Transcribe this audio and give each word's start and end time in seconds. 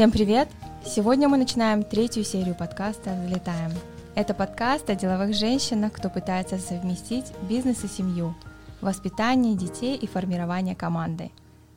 Всем 0.00 0.12
привет! 0.12 0.48
Сегодня 0.82 1.28
мы 1.28 1.36
начинаем 1.36 1.82
третью 1.82 2.24
серию 2.24 2.54
подкаста 2.54 3.22
«Взлетаем». 3.22 3.70
Это 4.14 4.32
подкаст 4.32 4.88
о 4.88 4.94
деловых 4.94 5.34
женщинах, 5.34 5.92
кто 5.92 6.08
пытается 6.08 6.56
совместить 6.56 7.26
бизнес 7.50 7.84
и 7.84 7.86
семью, 7.86 8.34
воспитание 8.80 9.54
детей 9.54 9.98
и 9.98 10.06
формирование 10.06 10.74
команды. 10.74 11.30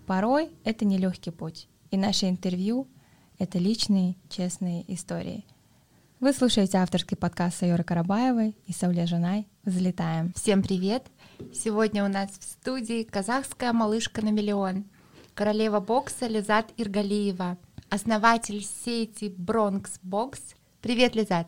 Порой 0.08 0.52
это 0.64 0.86
нелегкий 0.86 1.32
путь, 1.32 1.68
и 1.92 1.98
наше 1.98 2.30
интервью— 2.30 2.88
это 3.40 3.58
личные, 3.58 4.16
честные 4.30 4.86
истории. 4.94 5.44
Вы 6.22 6.32
слушаете 6.32 6.78
авторский 6.78 7.18
подкаст 7.18 7.58
Сайоры 7.58 7.84
Карабаевой 7.84 8.56
и 8.68 8.72
Сауле 8.72 9.06
Жанай 9.06 9.48
«Взлетаем». 9.66 10.32
Всем 10.38 10.64
привет! 10.64 11.08
Сегодня 11.54 12.06
у 12.06 12.08
нас 12.08 12.30
в 12.40 12.44
студии 12.46 13.04
казахская 13.04 13.74
малышка 13.74 14.24
на 14.24 14.30
миллион, 14.30 14.86
королева 15.34 15.82
бокса 15.82 16.28
Лизат 16.28 16.72
Иргалиева— 16.78 17.58
основатель 17.94 18.66
сети 18.86 19.26
Bronx 19.26 19.84
Box. 20.04 20.40
Привет, 20.82 21.16
Лизат. 21.16 21.48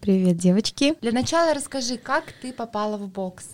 Привет, 0.00 0.38
девочки. 0.38 0.94
Для 1.02 1.12
начала 1.12 1.52
расскажи, 1.52 1.98
как 1.98 2.24
ты 2.40 2.52
попала 2.52 2.96
в 2.96 3.08
бокс? 3.08 3.44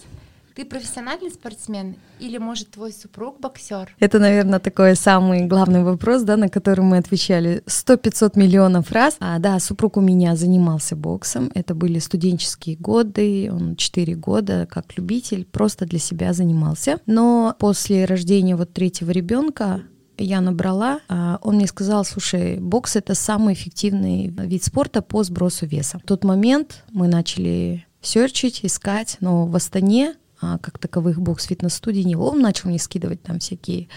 Ты 0.55 0.65
профессиональный 0.65 1.31
спортсмен 1.31 1.97
или, 2.21 2.39
может, 2.39 2.71
твой 2.71 2.93
супруг 2.93 3.41
боксер? 3.41 3.95
Это, 3.99 4.19
наверное, 4.21 4.61
такой 4.61 4.95
самый 4.95 5.47
главный 5.47 5.83
вопрос, 5.83 6.23
да, 6.23 6.37
на 6.37 6.49
который 6.49 6.81
мы 6.81 6.99
отвечали 6.99 7.63
100-500 7.67 8.39
миллионов 8.39 8.93
раз. 8.93 9.17
А, 9.19 9.39
да, 9.41 9.59
супруг 9.59 9.97
у 9.97 10.01
меня 10.01 10.37
занимался 10.37 10.95
боксом. 10.95 11.51
Это 11.55 11.75
были 11.75 11.99
студенческие 11.99 12.77
годы, 12.77 13.51
он 13.53 13.75
4 13.75 14.15
года 14.15 14.67
как 14.71 14.97
любитель, 14.97 15.45
просто 15.45 15.87
для 15.87 15.99
себя 15.99 16.33
занимался. 16.33 17.01
Но 17.07 17.57
после 17.59 18.05
рождения 18.05 18.55
вот 18.55 18.73
третьего 18.73 19.11
ребенка 19.11 19.83
я 20.19 20.41
набрала, 20.41 21.01
а, 21.09 21.39
он 21.43 21.57
мне 21.57 21.67
сказал, 21.67 22.05
слушай, 22.05 22.59
бокс 22.59 22.97
это 22.97 23.15
самый 23.15 23.55
эффективный 23.55 24.29
вид 24.29 24.65
спорта 24.65 25.03
по 25.03 25.23
сбросу 25.23 25.67
веса. 25.67 25.99
В 25.99 26.07
тот 26.07 26.25
момент 26.25 26.85
мы 26.91 27.09
начали 27.09 27.87
серчить, 28.01 28.61
искать, 28.65 29.17
но 29.21 29.47
в 29.47 29.57
Астане 29.57 30.15
а, 30.41 30.59
как 30.59 30.79
таковых 30.79 31.21
бокс-фитнес-студий 31.21 32.05
не 32.05 32.15
было. 32.15 32.31
Он 32.31 32.41
начал 32.41 32.69
мне 32.69 32.79
скидывать 32.79 33.23
там 33.23 33.39
всякие 33.39 33.89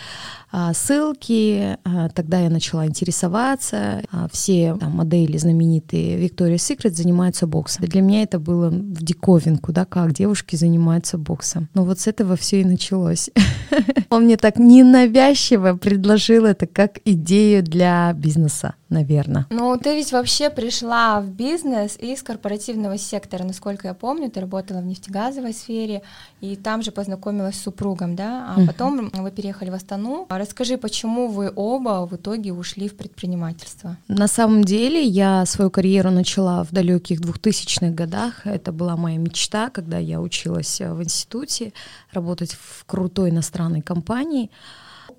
а, 0.52 0.74
ссылки. 0.74 1.78
А, 1.84 2.10
тогда 2.10 2.40
я 2.40 2.50
начала 2.50 2.86
интересоваться. 2.86 4.04
А, 4.12 4.28
все 4.32 4.76
там, 4.80 4.92
модели 4.94 5.38
знаменитые 5.38 6.20
Victoria's 6.20 6.56
Secret 6.56 6.92
занимаются 6.92 7.48
боксом. 7.48 7.86
Для 7.86 8.02
меня 8.02 8.24
это 8.24 8.40
было 8.40 8.70
в 8.70 9.04
диковинку, 9.04 9.72
да, 9.72 9.86
как 9.86 10.14
девушки 10.14 10.56
занимаются 10.56 11.18
боксом. 11.18 11.70
Но 11.74 11.84
вот 11.86 12.00
с 12.00 12.08
этого 12.08 12.36
все 12.36 12.62
и 12.62 12.66
началось. 12.66 13.30
Он 14.10 14.24
мне 14.24 14.38
так 14.38 14.58
ненавязчиво 14.58 15.76
предложил 15.76 16.46
это 16.46 16.66
как 16.68 17.00
идею 17.06 17.64
для 17.64 18.14
бизнеса 18.14 18.76
наверное. 18.92 19.48
Ну, 19.50 19.78
ты 19.78 19.96
ведь 19.96 20.12
вообще 20.12 20.50
пришла 20.50 21.22
в 21.22 21.30
бизнес 21.30 21.98
из 21.98 22.22
корпоративного 22.22 22.98
сектора, 22.98 23.44
насколько 23.44 23.88
я 23.88 23.94
помню, 23.94 24.30
ты 24.30 24.42
работала 24.42 24.80
в 24.80 24.86
нефтегазовой 24.86 25.54
сфере, 25.54 26.04
и 26.42 26.56
там 26.56 26.82
же 26.82 26.92
познакомилась 26.92 27.56
с 27.56 27.62
супругом, 27.62 28.16
да, 28.16 28.54
а 28.56 28.60
uh-huh. 28.60 28.68
потом 28.68 29.10
вы 29.14 29.32
переехали 29.32 29.70
в 29.70 29.76
Астану. 29.76 30.26
Расскажи, 30.30 30.78
почему 30.78 31.28
вы 31.28 31.52
оба 31.56 32.08
в 32.08 32.16
итоге 32.16 32.52
ушли 32.52 32.90
в 32.90 32.98
предпринимательство? 32.98 33.98
На 34.08 34.28
самом 34.28 34.64
деле 34.64 35.04
я 35.04 35.46
свою 35.46 35.70
карьеру 35.70 36.10
начала 36.10 36.64
в 36.64 36.72
далеких 36.72 37.22
2000-х 37.22 37.92
годах. 37.94 38.48
Это 38.48 38.72
была 38.72 38.98
моя 38.98 39.18
мечта, 39.18 39.70
когда 39.70 40.00
я 40.00 40.20
училась 40.20 40.82
в 40.82 41.04
институте, 41.04 41.74
работать 42.12 42.54
в 42.54 42.86
крутой 42.86 43.30
иностранной 43.30 43.82
компании. 43.82 44.50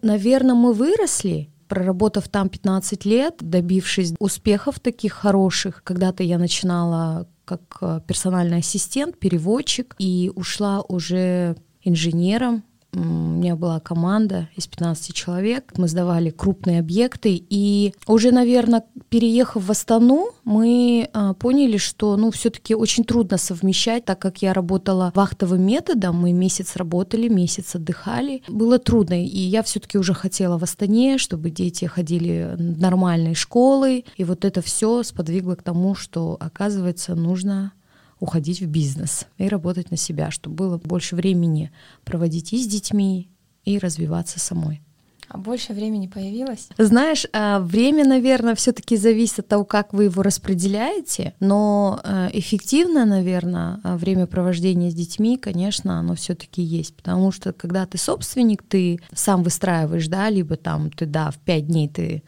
Наверное, 0.02 0.56
мы 0.56 0.72
выросли, 0.72 1.50
проработав 1.68 2.28
там 2.28 2.48
15 2.48 3.04
лет, 3.04 3.36
добившись 3.40 4.14
успехов 4.18 4.80
таких 4.80 5.12
хороших, 5.12 5.82
когда-то 5.84 6.24
я 6.24 6.38
начинала 6.38 7.28
как 7.44 7.78
э, 7.80 8.00
персональный 8.06 8.58
ассистент, 8.58 9.18
переводчик, 9.18 9.94
и 9.98 10.30
ушла 10.34 10.82
уже 10.82 11.56
инженером 11.82 12.64
у 12.94 13.00
меня 13.00 13.56
была 13.56 13.80
команда 13.80 14.48
из 14.54 14.66
15 14.66 15.14
человек, 15.14 15.72
мы 15.76 15.88
сдавали 15.88 16.30
крупные 16.30 16.80
объекты, 16.80 17.42
и 17.48 17.94
уже, 18.06 18.32
наверное, 18.32 18.84
переехав 19.08 19.64
в 19.64 19.70
Астану, 19.70 20.30
мы 20.44 21.08
а, 21.12 21.32
поняли, 21.32 21.78
что, 21.78 22.16
ну, 22.16 22.30
все-таки 22.30 22.74
очень 22.74 23.04
трудно 23.04 23.38
совмещать, 23.38 24.04
так 24.04 24.18
как 24.18 24.42
я 24.42 24.52
работала 24.52 25.10
вахтовым 25.14 25.62
методом, 25.66 26.16
мы 26.16 26.32
месяц 26.32 26.76
работали, 26.76 27.28
месяц 27.28 27.74
отдыхали, 27.74 28.42
было 28.48 28.78
трудно, 28.78 29.24
и 29.24 29.38
я 29.38 29.62
все-таки 29.62 29.96
уже 29.96 30.12
хотела 30.12 30.58
в 30.58 30.62
Астане, 30.62 31.16
чтобы 31.16 31.50
дети 31.50 31.86
ходили 31.86 32.54
в 32.56 32.80
нормальной 32.80 33.34
школы, 33.34 34.04
и 34.16 34.24
вот 34.24 34.44
это 34.44 34.60
все 34.60 35.02
сподвигло 35.02 35.54
к 35.54 35.62
тому, 35.62 35.94
что, 35.94 36.36
оказывается, 36.38 37.14
нужно 37.14 37.72
уходить 38.22 38.60
в 38.60 38.66
бизнес 38.68 39.26
и 39.36 39.48
работать 39.48 39.90
на 39.90 39.96
себя, 39.96 40.30
чтобы 40.30 40.54
было 40.54 40.78
больше 40.78 41.16
времени 41.16 41.72
проводить 42.04 42.52
и 42.52 42.62
с 42.62 42.68
детьми, 42.68 43.28
и 43.64 43.78
развиваться 43.78 44.38
самой. 44.38 44.80
А 45.28 45.38
больше 45.38 45.72
времени 45.72 46.06
появилось? 46.06 46.68
Знаешь, 46.78 47.26
а, 47.32 47.58
время, 47.58 48.04
наверное, 48.04 48.54
все-таки 48.54 48.96
зависит 48.96 49.40
от 49.40 49.48
того, 49.48 49.64
как 49.64 49.92
вы 49.92 50.04
его 50.04 50.22
распределяете, 50.22 51.34
но 51.40 52.00
а, 52.04 52.28
эффективно, 52.32 53.06
наверное, 53.06 53.80
время 53.82 54.28
провождения 54.28 54.92
с 54.92 54.94
детьми, 54.94 55.36
конечно, 55.36 55.98
оно 55.98 56.14
все-таки 56.14 56.62
есть, 56.62 56.94
потому 56.94 57.32
что 57.32 57.52
когда 57.52 57.86
ты 57.86 57.98
собственник, 57.98 58.62
ты 58.62 59.00
сам 59.14 59.42
выстраиваешь, 59.42 60.06
да, 60.06 60.30
либо 60.30 60.54
там 60.54 60.92
ты, 60.92 61.06
да, 61.06 61.32
в 61.32 61.38
пять 61.38 61.66
дней 61.66 61.88
ты 61.88 62.22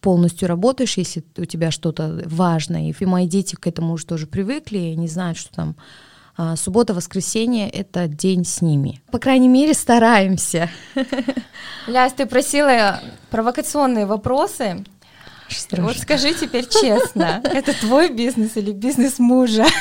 полностью 0.00 0.48
работаешь, 0.48 0.96
если 0.96 1.24
у 1.36 1.44
тебя 1.44 1.70
что-то 1.70 2.22
важное. 2.26 2.90
И 2.90 3.04
мои 3.04 3.26
дети 3.26 3.54
к 3.56 3.66
этому 3.66 3.92
уже 3.94 4.06
тоже 4.06 4.26
привыкли, 4.26 4.78
и 4.78 4.92
они 4.92 5.08
знают, 5.08 5.38
что 5.38 5.52
там 5.52 5.76
а, 6.36 6.56
суббота, 6.56 6.94
воскресенье— 6.94 7.68
это 7.70 8.08
день 8.08 8.44
с 8.44 8.62
ними. 8.62 9.02
По 9.10 9.18
крайней 9.18 9.48
мере, 9.48 9.74
стараемся. 9.74 10.70
Ляс, 11.86 12.14
ты 12.14 12.24
просила 12.26 13.00
провокационные 13.30 14.06
вопросы. 14.06 14.84
Страшно. 15.48 15.88
Вот 15.88 15.98
скажи 15.98 16.32
теперь 16.32 16.66
честно, 16.66 17.42
это 17.44 17.72
твой 17.74 18.10
бизнес 18.10 18.56
или 18.56 18.72
бизнес 18.72 19.18
мужа? 19.18 19.66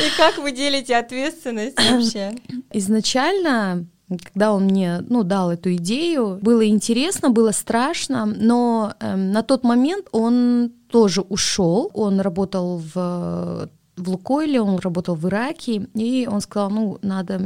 И 0.00 0.16
как 0.16 0.38
вы 0.38 0.52
делите 0.52 0.96
ответственность 0.96 1.78
вообще? 1.78 2.34
Изначально 2.72 3.86
когда 4.18 4.52
он 4.52 4.64
мне 4.64 5.04
ну, 5.08 5.22
дал 5.24 5.50
эту 5.50 5.74
идею, 5.76 6.38
было 6.40 6.66
интересно, 6.66 7.30
было 7.30 7.52
страшно, 7.52 8.26
но 8.26 8.94
э, 9.00 9.16
на 9.16 9.42
тот 9.42 9.64
момент 9.64 10.06
он 10.12 10.72
тоже 10.90 11.22
ушел. 11.22 11.90
Он 11.94 12.20
работал 12.20 12.82
в 12.94 13.68
в 13.96 14.08
Лукойле, 14.08 14.60
он 14.60 14.78
работал 14.78 15.14
в 15.14 15.26
Ираке, 15.28 15.86
и 15.94 16.28
он 16.30 16.40
сказал, 16.40 16.70
ну, 16.70 16.98
надо 17.02 17.40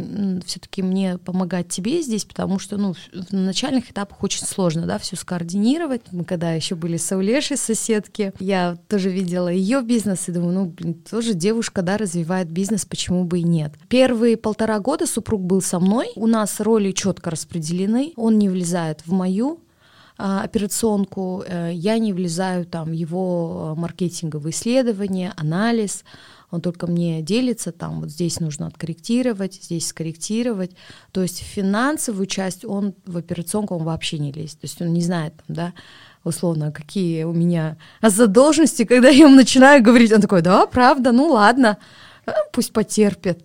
все-таки 0.47 0.83
мне 0.83 1.19
помогать 1.19 1.69
тебе 1.69 2.01
здесь, 2.03 2.25
потому 2.25 2.59
что, 2.59 2.77
ну, 2.77 2.95
в 2.95 3.33
начальных 3.33 3.91
этапах 3.91 4.23
очень 4.23 4.47
сложно, 4.47 4.87
да, 4.87 4.99
все 4.99 5.17
скоординировать. 5.17 6.03
Мы 6.11 6.25
когда 6.25 6.53
еще 6.53 6.75
были 6.75 6.97
с 6.97 7.13
Аулешей 7.13 7.57
соседки, 7.57 8.33
я 8.41 8.79
тоже 8.89 9.11
видела 9.11 9.49
ее 9.49 9.83
бизнес 9.83 10.29
и 10.29 10.33
думаю, 10.33 10.53
ну, 10.53 10.65
блин, 10.67 10.95
тоже 10.95 11.35
девушка, 11.35 11.83
да, 11.83 11.99
развивает 11.99 12.51
бизнес, 12.51 12.87
почему 12.87 13.25
бы 13.25 13.41
и 13.41 13.43
нет. 13.43 13.75
Первые 13.89 14.37
полтора 14.37 14.79
года 14.81 15.07
супруг 15.07 15.43
был 15.43 15.61
со 15.61 15.79
мной, 15.79 16.09
у 16.17 16.27
нас 16.27 16.61
роли 16.61 16.93
четко 16.93 17.31
распределены, 17.31 18.13
он 18.17 18.39
не 18.39 18.49
влезает 18.49 19.03
в 19.05 19.13
мою, 19.13 19.61
а, 20.21 20.43
операционку, 20.43 21.45
э, 21.47 21.71
я 21.73 21.97
не 21.99 22.13
влезаю 22.13 22.67
там 22.67 22.91
его 22.91 23.75
маркетинговые 23.77 24.51
исследования, 24.51 25.33
анализ, 25.37 26.03
он 26.51 26.61
только 26.61 26.87
мне 26.87 27.21
делится, 27.21 27.73
там 27.73 28.01
вот 28.01 28.11
здесь 28.11 28.41
нужно 28.41 28.67
откорректировать, 28.67 29.55
здесь 29.55 29.89
скорректировать. 29.89 30.73
То 31.13 31.23
есть 31.23 31.39
финансовую 31.41 32.27
часть 32.27 32.65
он 32.65 32.95
в 33.05 33.17
операционку 33.17 33.75
он 33.77 33.85
вообще 33.85 34.19
не 34.19 34.33
лезет. 34.33 34.61
То 34.61 34.65
есть 34.65 34.81
он 34.81 34.93
не 34.93 35.03
знает, 35.03 35.35
там, 35.37 35.57
да, 35.57 35.73
условно, 36.25 36.73
какие 36.73 37.25
у 37.25 37.33
меня 37.33 37.77
задолженности, 38.03 38.85
когда 38.85 39.09
я 39.09 39.27
ему 39.27 39.35
начинаю 39.35 39.83
говорить, 39.83 40.13
он 40.13 40.21
такой, 40.21 40.43
да, 40.43 40.67
правда, 40.67 41.13
ну 41.13 41.29
ладно, 41.29 41.79
а, 42.27 42.33
пусть 42.53 42.73
потерпит 42.73 43.45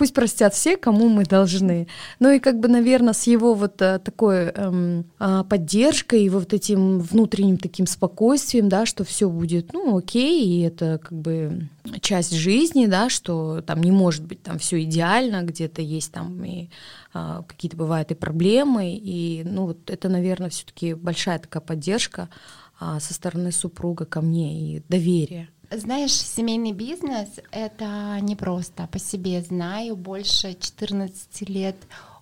пусть 0.00 0.14
простят 0.14 0.54
все, 0.54 0.78
кому 0.78 1.10
мы 1.10 1.24
должны. 1.24 1.86
Ну 2.20 2.30
и 2.30 2.38
как 2.38 2.58
бы, 2.58 2.68
наверное, 2.68 3.12
с 3.12 3.26
его 3.26 3.52
вот 3.52 3.82
а, 3.82 3.98
такой 3.98 4.46
эм, 4.46 5.04
а, 5.18 5.44
поддержкой 5.44 6.22
и 6.22 6.30
вот 6.30 6.54
этим 6.54 7.00
внутренним 7.00 7.58
таким 7.58 7.86
спокойствием, 7.86 8.70
да, 8.70 8.86
что 8.86 9.04
все 9.04 9.28
будет, 9.28 9.74
ну, 9.74 9.98
окей, 9.98 10.42
и 10.46 10.62
это 10.62 10.98
как 11.02 11.12
бы 11.12 11.68
часть 12.00 12.32
жизни, 12.32 12.86
да, 12.86 13.10
что 13.10 13.60
там 13.60 13.82
не 13.82 13.92
может 13.92 14.24
быть 14.24 14.42
там 14.42 14.58
все 14.58 14.82
идеально, 14.84 15.42
где-то 15.42 15.82
есть 15.82 16.12
там 16.12 16.42
и 16.44 16.70
а, 17.12 17.42
какие-то 17.42 17.76
бывают 17.76 18.10
и 18.10 18.14
проблемы, 18.14 18.94
и, 18.94 19.42
ну, 19.44 19.66
вот 19.66 19.90
это, 19.90 20.08
наверное, 20.08 20.48
все-таки 20.48 20.94
большая 20.94 21.40
такая 21.40 21.60
поддержка 21.60 22.30
а, 22.78 23.00
со 23.00 23.12
стороны 23.12 23.52
супруга 23.52 24.06
ко 24.06 24.22
мне 24.22 24.76
и 24.76 24.82
доверие. 24.88 25.50
Знаешь, 25.72 26.12
семейный 26.12 26.72
бизнес— 26.72 27.28
это 27.52 28.18
непросто. 28.20 28.88
По 28.90 28.98
себе 28.98 29.40
знаю, 29.40 29.94
больше 29.94 30.56
14 30.58 31.48
лет 31.48 31.76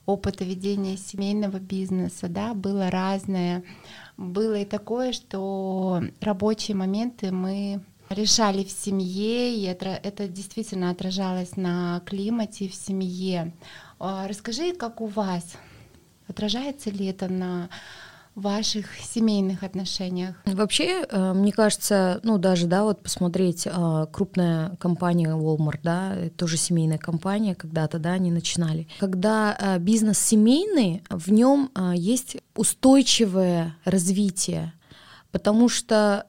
опыта 0.05 0.45
ведения 0.45 0.99
семейного 0.99 1.59
бизнеса, 1.59 2.29
да, 2.29 2.53
было 2.53 2.91
разное. 2.91 3.65
Было 4.19 4.57
и 4.57 4.67
такое, 4.67 5.13
что 5.13 6.03
рабочие 6.21 6.77
моменты 6.77 7.33
мы 7.33 7.81
решали 8.11 8.65
в 8.65 8.71
семье, 8.71 9.55
и 9.55 9.63
это, 9.63 9.99
это 10.03 10.29
действительно 10.29 10.91
отражалось 10.91 11.57
на 11.57 12.03
климате 12.05 12.69
в 12.69 12.75
семье. 12.75 13.55
А, 13.99 14.29
расскажи, 14.29 14.75
как 14.75 15.01
у 15.01 15.07
вас? 15.07 15.57
Отражается 16.27 16.91
ли 16.91 17.07
это 17.07 17.29
на 17.29 17.71
ваших 18.39 18.87
семейных 19.01 19.63
отношениях? 19.63 20.37
Вообще, 20.45 21.05
э, 21.09 21.33
мне 21.33 21.53
кажется, 21.53 22.21
ну 22.23 22.39
даже, 22.39 22.67
да, 22.67 22.85
вот 22.85 23.03
посмотреть, 23.03 23.67
а, 23.71 24.07
крупная 24.07 24.77
компания 24.77 25.29
Walmart, 25.29 25.81
да, 25.83 26.15
тоже 26.37 26.57
семейная 26.57 26.99
компания, 26.99 27.55
когда-то, 27.55 27.99
да, 27.99 28.13
они 28.13 28.31
начинали. 28.31 28.89
Когда 28.99 29.57
э, 29.59 29.79
бизнес 29.79 30.19
семейный, 30.19 31.03
в 31.11 31.31
нем 31.31 31.71
э, 31.75 31.93
есть 31.97 32.37
устойчивое 32.55 33.77
развитие, 33.85 34.73
потому 35.33 35.69
что 35.69 36.27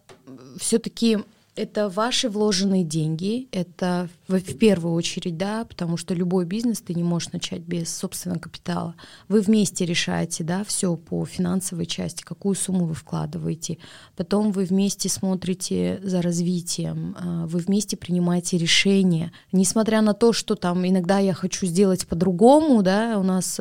все-таки 0.59 1.19
это 1.59 1.89
ваши 1.89 2.29
вложенные 2.29 2.83
деньги, 2.85 3.49
это 3.51 4.07
в, 4.27 4.37
в 4.37 4.57
первую 4.57 4.93
очередь, 4.93 5.37
да, 5.37 5.65
потому 5.65 5.97
что 5.97 6.13
любой 6.13 6.45
бизнес 6.45 6.81
ты 6.81 6.93
не 6.93 7.03
можешь 7.03 7.33
начать 7.33 7.61
без 7.61 7.93
собственного 7.95 8.39
капитала. 8.39 8.95
Вы 9.27 9.41
вместе 9.41 9.85
решаете, 9.85 10.45
да, 10.45 10.63
все 10.63 10.95
по 10.95 11.25
финансовой 11.25 11.85
части, 11.85 12.23
какую 12.23 12.55
сумму 12.55 12.85
вы 12.85 12.93
вкладываете. 12.93 13.77
Потом 14.15 14.51
вы 14.51 14.63
вместе 14.63 15.09
смотрите 15.09 15.99
за 16.01 16.21
развитием, 16.21 17.15
а, 17.19 17.45
вы 17.45 17.59
вместе 17.59 17.97
принимаете 17.97 18.57
решения. 18.57 19.33
Несмотря 19.51 20.01
на 20.01 20.13
то, 20.13 20.31
что 20.31 20.55
там 20.55 20.87
иногда 20.87 21.19
я 21.19 21.33
хочу 21.33 21.65
сделать 21.65 22.07
по-другому, 22.07 22.81
да, 22.83 23.17
у 23.19 23.23
нас 23.23 23.59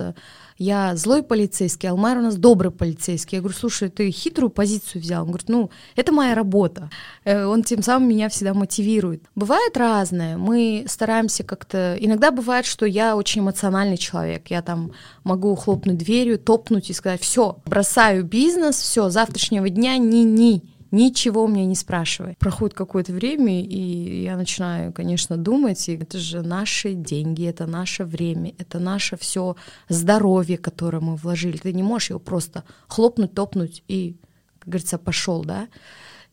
я 0.58 0.96
злой 0.96 1.22
полицейский, 1.22 1.88
Алмар 1.88 2.18
у 2.18 2.20
нас 2.20 2.36
добрый 2.36 2.72
полицейский. 2.72 3.36
Я 3.36 3.42
говорю, 3.42 3.56
слушай, 3.56 3.88
ты 3.88 4.10
хитрую 4.10 4.50
позицию 4.50 5.00
взял. 5.02 5.22
Он 5.22 5.28
говорит, 5.28 5.48
ну, 5.48 5.70
это 5.94 6.12
моя 6.12 6.34
работа. 6.34 6.90
Э, 7.24 7.44
он 7.44 7.62
тем 7.62 7.82
самым 7.82 8.08
меня 8.08 8.28
всегда 8.28 8.54
мотивирует. 8.54 9.22
Бывает 9.36 9.76
разное. 9.76 10.36
Мы 10.36 10.84
стараемся 10.88 11.44
как-то... 11.44 11.96
Иногда 12.00 12.32
бывает, 12.32 12.66
что 12.66 12.86
я 12.86 13.16
очень 13.16 13.40
эмоциональный 13.40 13.96
человек. 13.96 14.48
Я 14.48 14.62
там 14.62 14.92
могу 15.22 15.54
хлопнуть 15.54 15.98
дверью, 15.98 16.40
топнуть 16.40 16.90
и 16.90 16.92
сказать, 16.92 17.22
все, 17.22 17.58
бросаю 17.64 18.24
бизнес, 18.24 18.76
все, 18.80 19.10
завтрашнего 19.10 19.68
дня 19.68 19.96
ни-ни 19.96 20.64
ничего 20.90 21.44
у 21.44 21.48
меня 21.48 21.66
не 21.66 21.74
спрашивай. 21.74 22.36
Проходит 22.38 22.76
какое-то 22.76 23.12
время, 23.12 23.62
и 23.62 24.22
я 24.22 24.36
начинаю, 24.36 24.92
конечно, 24.92 25.36
думать, 25.36 25.88
и 25.88 25.96
это 25.96 26.18
же 26.18 26.42
наши 26.42 26.94
деньги, 26.94 27.46
это 27.46 27.66
наше 27.66 28.04
время, 28.04 28.54
это 28.58 28.78
наше 28.78 29.16
все 29.16 29.56
здоровье, 29.88 30.58
которое 30.58 31.00
мы 31.00 31.16
вложили. 31.16 31.56
Ты 31.56 31.72
не 31.72 31.82
можешь 31.82 32.10
его 32.10 32.18
просто 32.18 32.64
хлопнуть, 32.86 33.34
топнуть 33.34 33.82
и, 33.88 34.16
как 34.58 34.68
говорится, 34.68 34.98
пошел, 34.98 35.44
да? 35.44 35.68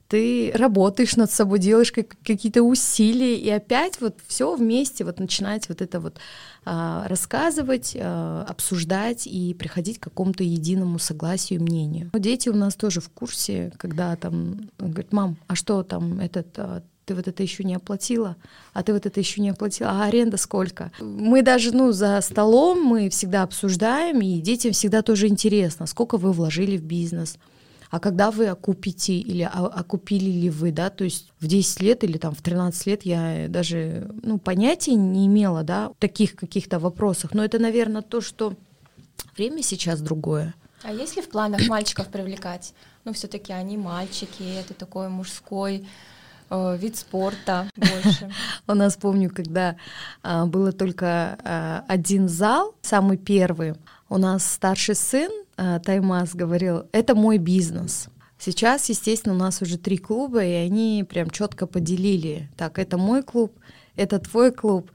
Ты 0.07 0.51
работаешь 0.53 1.15
над 1.15 1.31
собой, 1.31 1.59
делаешь 1.59 1.91
какие-то 1.91 2.61
усилия, 2.61 3.35
и 3.37 3.49
опять 3.49 3.99
вот 4.01 4.17
все 4.27 4.55
вместе 4.55 5.03
вот 5.03 5.19
начинать 5.19 5.67
вот 5.67 5.81
это 5.81 5.99
вот 5.99 6.17
а, 6.63 7.07
рассказывать, 7.07 7.97
а, 7.99 8.45
обсуждать 8.47 9.25
и 9.25 9.53
приходить 9.53 9.99
к 9.99 10.03
какому-то 10.03 10.43
единому 10.43 10.99
согласию 10.99 11.61
мнению. 11.61 12.11
Дети 12.13 12.49
у 12.49 12.55
нас 12.55 12.75
тоже 12.75 13.01
в 13.01 13.09
курсе, 13.09 13.71
когда 13.77 14.15
там 14.15 14.69
говорят, 14.77 15.11
мам, 15.11 15.37
а 15.47 15.55
что 15.55 15.81
там 15.83 16.19
этот 16.19 16.47
а, 16.57 16.83
ты 17.05 17.13
вот 17.13 17.27
это 17.27 17.43
еще 17.43 17.63
не 17.63 17.75
оплатила, 17.75 18.35
а 18.73 18.83
ты 18.83 18.91
вот 18.91 19.05
это 19.05 19.19
еще 19.19 19.41
не 19.41 19.49
оплатила, 19.49 19.91
а 19.91 20.05
аренда 20.05 20.37
сколько? 20.37 20.91
Мы 20.99 21.43
даже, 21.43 21.71
ну, 21.71 21.91
за 21.91 22.19
столом 22.21 22.83
мы 22.83 23.09
всегда 23.09 23.43
обсуждаем, 23.43 24.21
и 24.21 24.39
детям 24.41 24.71
всегда 24.71 25.01
тоже 25.03 25.27
интересно, 25.27 25.85
сколько 25.85 26.17
вы 26.17 26.31
вложили 26.31 26.77
в 26.77 26.83
бизнес, 26.83 27.37
а 27.91 27.99
когда 27.99 28.31
вы 28.31 28.47
окупите 28.47 29.13
или 29.13 29.43
окупили 29.43 30.29
ли 30.29 30.49
вы, 30.49 30.71
да, 30.71 30.89
то 30.89 31.03
есть 31.03 31.31
в 31.39 31.47
10 31.47 31.81
лет 31.81 32.03
или 32.03 32.17
там 32.17 32.33
в 32.33 32.41
13 32.41 32.87
лет 32.87 33.05
я 33.05 33.47
даже, 33.49 34.09
ну, 34.23 34.37
понятия 34.37 34.95
не 34.95 35.27
имела, 35.27 35.63
да, 35.63 35.91
таких 35.99 36.35
каких-то 36.35 36.79
вопросах, 36.79 37.33
но 37.33 37.43
это, 37.43 37.59
наверное, 37.59 38.01
то, 38.01 38.21
что 38.21 38.53
время 39.37 39.63
сейчас 39.63 40.01
другое. 40.01 40.53
А 40.83 40.91
есть 40.91 41.15
ли 41.15 41.21
в 41.21 41.29
планах 41.29 41.67
мальчиков 41.67 42.07
привлекать? 42.07 42.73
Ну, 43.05 43.13
все-таки 43.13 43.53
они 43.53 43.77
мальчики, 43.77 44.43
это 44.59 44.73
такой 44.73 45.09
мужской 45.09 45.88
э, 46.49 46.77
вид 46.77 46.97
спорта 46.97 47.69
больше. 47.75 48.31
У 48.67 48.73
нас 48.73 48.95
помню, 48.95 49.29
когда 49.29 49.77
а, 50.21 50.45
было 50.45 50.71
только 50.71 51.38
а, 51.43 51.85
один 51.88 52.27
зал, 52.27 52.75
самый 52.81 53.17
первый, 53.17 53.75
у 54.09 54.17
нас 54.17 54.45
старший 54.45 54.95
сын 54.95 55.31
Таймас 55.55 56.35
говорил, 56.35 56.83
это 56.91 57.15
мой 57.15 57.37
бизнес. 57.37 58.09
Сейчас, 58.37 58.89
естественно, 58.89 59.33
у 59.33 59.37
нас 59.37 59.61
уже 59.61 59.77
три 59.77 59.97
клуба, 59.97 60.43
и 60.43 60.51
они 60.51 61.05
прям 61.07 61.29
четко 61.29 61.67
поделили. 61.67 62.49
Так, 62.57 62.79
это 62.79 62.97
мой 62.97 63.23
клуб, 63.23 63.57
это 63.95 64.19
твой 64.19 64.51
клуб, 64.51 64.91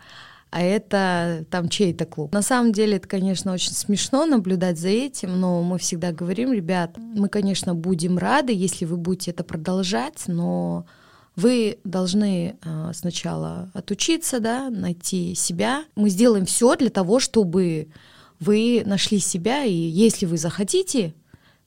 а 0.50 0.60
это 0.62 1.46
там 1.50 1.68
чей-то 1.68 2.04
клуб. 2.04 2.32
На 2.32 2.42
самом 2.42 2.72
деле 2.72 2.96
это, 2.96 3.08
конечно, 3.08 3.52
очень 3.52 3.72
смешно 3.72 4.26
наблюдать 4.26 4.78
за 4.78 4.88
этим, 4.88 5.40
но 5.40 5.62
мы 5.62 5.78
всегда 5.78 6.12
говорим, 6.12 6.52
ребят, 6.52 6.96
мы, 6.96 7.28
конечно, 7.28 7.74
будем 7.74 8.18
рады, 8.18 8.52
если 8.52 8.84
вы 8.84 8.96
будете 8.96 9.30
это 9.30 9.42
продолжать, 9.42 10.24
но 10.26 10.84
вы 11.36 11.78
должны 11.84 12.56
э, 12.62 12.90
сначала 12.92 13.70
отучиться, 13.72 14.40
да, 14.40 14.68
найти 14.68 15.34
себя. 15.34 15.84
Мы 15.94 16.10
сделаем 16.10 16.44
все 16.44 16.76
для 16.76 16.90
того, 16.90 17.20
чтобы 17.20 17.88
вы 18.40 18.82
нашли 18.84 19.19
себя, 19.19 19.64
и 19.64 19.72
если 19.72 20.26
вы 20.26 20.38
захотите, 20.38 21.14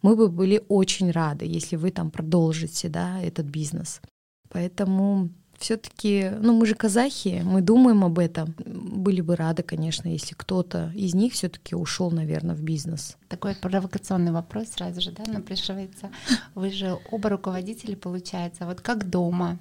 мы 0.01 0.15
бы 0.15 0.27
были 0.27 0.61
очень 0.67 1.11
рады, 1.11 1.45
если 1.45 1.77
вы 1.77 1.91
там 1.91 2.11
продолжите, 2.11 2.89
да, 2.89 3.21
этот 3.21 3.45
бизнес. 3.45 4.01
Поэтому 4.49 5.29
все-таки, 5.63 6.29
ну 6.41 6.53
мы 6.53 6.65
же 6.65 6.75
казахи, 6.75 7.41
мы 7.45 7.61
думаем 7.61 8.03
об 8.03 8.19
этом. 8.19 8.53
Были 8.65 9.21
бы 9.21 9.35
рады, 9.35 9.63
конечно, 9.63 10.09
если 10.09 10.35
кто-то 10.35 10.91
из 10.93 11.15
них 11.15 11.33
все-таки 11.33 11.73
ушел, 11.75 12.11
наверное, 12.11 12.53
в 12.53 12.61
бизнес. 12.61 13.17
Такой 13.29 13.55
провокационный 13.55 14.33
вопрос 14.33 14.67
сразу 14.75 14.99
же, 14.99 15.11
да, 15.11 15.23
напрашивается. 15.31 16.09
Вы 16.53 16.69
же 16.71 16.97
оба 17.11 17.29
руководители, 17.29 17.95
получается. 17.95 18.65
Вот 18.65 18.81
как 18.81 19.09
дома? 19.09 19.57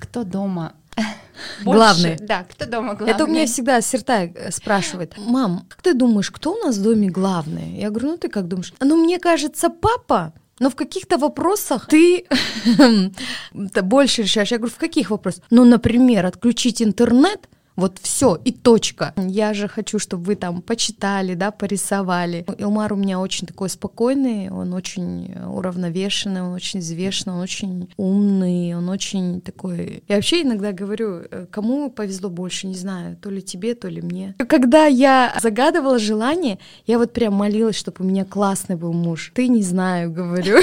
Кто 0.00 0.24
дома? 0.24 0.72
Больше, 1.64 1.78
главный. 1.78 2.16
Да, 2.16 2.42
кто 2.42 2.66
дома 2.66 2.94
главный? 2.94 3.14
Это 3.14 3.24
у 3.24 3.28
меня 3.28 3.46
всегда 3.46 3.80
Сертай 3.80 4.32
э, 4.34 4.50
спрашивает. 4.50 5.14
Мам, 5.18 5.66
как 5.68 5.82
ты 5.82 5.94
думаешь, 5.94 6.32
кто 6.32 6.54
у 6.54 6.56
нас 6.64 6.76
в 6.76 6.82
доме 6.82 7.08
главный? 7.08 7.78
Я 7.78 7.90
говорю, 7.90 8.08
ну 8.08 8.16
ты 8.16 8.28
как 8.28 8.48
думаешь? 8.48 8.74
Ну 8.80 8.96
мне 8.96 9.20
кажется, 9.20 9.70
папа. 9.70 10.32
Но 10.60 10.70
в 10.70 10.74
каких-то 10.74 11.18
вопросах 11.18 11.86
ты 11.86 12.24
больше 13.54 14.22
решаешь. 14.22 14.50
Я 14.50 14.58
говорю, 14.58 14.74
в 14.74 14.78
каких 14.78 15.10
вопросах? 15.10 15.44
Ну, 15.50 15.64
например, 15.64 16.26
отключить 16.26 16.82
интернет– 16.82 17.48
вот 17.78 17.98
все, 18.02 18.36
и 18.44 18.50
точка. 18.50 19.14
Я 19.16 19.54
же 19.54 19.68
хочу, 19.68 20.00
чтобы 20.00 20.24
вы 20.24 20.34
там 20.34 20.62
почитали, 20.62 21.34
да, 21.34 21.52
порисовали. 21.52 22.44
Илмар 22.58 22.92
у 22.92 22.96
меня 22.96 23.20
очень 23.20 23.46
такой 23.46 23.68
спокойный, 23.68 24.50
он 24.50 24.74
очень 24.74 25.32
уравновешенный, 25.46 26.42
он 26.42 26.54
очень 26.54 26.80
взвешенный, 26.80 27.36
он 27.36 27.40
очень 27.40 27.88
умный, 27.96 28.74
он 28.74 28.88
очень 28.88 29.40
такой... 29.40 30.02
Я 30.08 30.16
вообще 30.16 30.42
иногда 30.42 30.72
говорю, 30.72 31.22
э, 31.30 31.46
кому 31.52 31.88
повезло 31.88 32.30
больше, 32.30 32.66
не 32.66 32.74
знаю, 32.74 33.16
то 33.16 33.30
ли 33.30 33.40
тебе, 33.40 33.76
то 33.76 33.86
ли 33.86 34.02
мне. 34.02 34.34
Когда 34.48 34.86
я 34.86 35.32
загадывала 35.40 36.00
желание, 36.00 36.58
я 36.84 36.98
вот 36.98 37.12
прям 37.12 37.34
молилась, 37.34 37.76
чтобы 37.76 37.98
у 38.00 38.08
меня 38.08 38.24
классный 38.24 38.74
был 38.74 38.92
муж. 38.92 39.30
Ты 39.36 39.46
не 39.46 39.62
знаю, 39.62 40.10
говорю. 40.10 40.58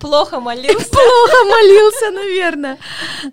Плохо 0.00 0.40
молился. 0.40 0.90
Плохо 0.90 1.44
молился, 1.44 2.10
наверное. 2.10 2.78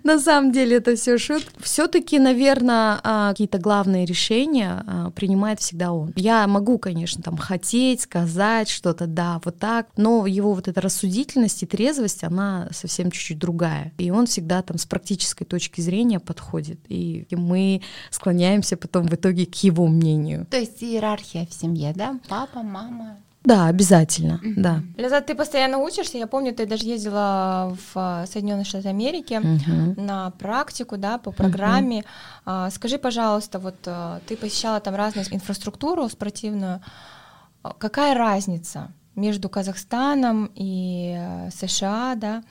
На 0.02 0.18
самом 0.18 0.52
деле 0.52 0.76
это 0.76 0.96
все 0.96 1.18
шутка. 1.18 1.50
Все-таки 1.60 2.05
все-таки, 2.06 2.18
наверное, 2.20 3.00
а, 3.02 3.30
какие-то 3.30 3.58
главные 3.58 4.06
решения 4.06 4.84
а, 4.86 5.10
принимает 5.10 5.58
всегда 5.60 5.92
он. 5.92 6.12
Я 6.14 6.46
могу, 6.46 6.78
конечно, 6.78 7.20
там 7.22 7.36
хотеть, 7.36 8.02
сказать 8.02 8.68
что-то, 8.68 9.06
да, 9.06 9.40
вот 9.44 9.58
так, 9.58 9.88
но 9.96 10.26
его 10.26 10.54
вот 10.54 10.68
эта 10.68 10.80
рассудительность 10.80 11.64
и 11.64 11.66
трезвость, 11.66 12.22
она 12.22 12.68
совсем 12.72 13.10
чуть-чуть 13.10 13.38
другая. 13.38 13.92
И 13.98 14.10
он 14.10 14.26
всегда 14.26 14.62
там 14.62 14.78
с 14.78 14.86
практической 14.86 15.44
точки 15.44 15.80
зрения 15.80 16.20
подходит. 16.20 16.78
И 16.88 17.26
мы 17.32 17.82
склоняемся 18.10 18.76
потом 18.76 19.08
в 19.08 19.14
итоге 19.14 19.46
к 19.46 19.54
его 19.56 19.88
мнению. 19.88 20.46
То 20.50 20.58
есть 20.58 20.82
иерархия 20.82 21.46
в 21.46 21.54
семье, 21.54 21.92
да? 21.94 22.20
Папа, 22.28 22.62
мама, 22.62 23.16
да, 23.46 23.66
обязательно, 23.66 24.40
mm-hmm. 24.42 24.54
да. 24.56 24.82
Лиза, 24.96 25.20
ты 25.20 25.36
постоянно 25.36 25.78
учишься. 25.78 26.18
Я 26.18 26.26
помню, 26.26 26.52
ты 26.52 26.66
даже 26.66 26.84
ездила 26.84 27.76
в 27.92 28.24
Соединенные 28.26 28.64
Штаты 28.64 28.88
Америки 28.88 29.34
mm-hmm. 29.34 30.00
на 30.00 30.30
практику, 30.30 30.96
да, 30.96 31.18
по 31.18 31.30
программе. 31.30 32.04
Mm-hmm. 32.44 32.70
Скажи, 32.70 32.98
пожалуйста, 32.98 33.60
вот 33.60 33.76
а, 33.86 34.20
ты 34.26 34.36
посещала 34.36 34.80
там 34.80 34.96
разную 34.96 35.26
инфраструктуру 35.30 36.08
спортивную. 36.08 36.80
А, 37.62 37.72
какая 37.78 38.14
разница 38.14 38.92
между 39.14 39.48
Казахстаном 39.48 40.50
и 40.54 41.14
э, 41.16 41.50
США, 41.50 42.16
да? 42.16 42.42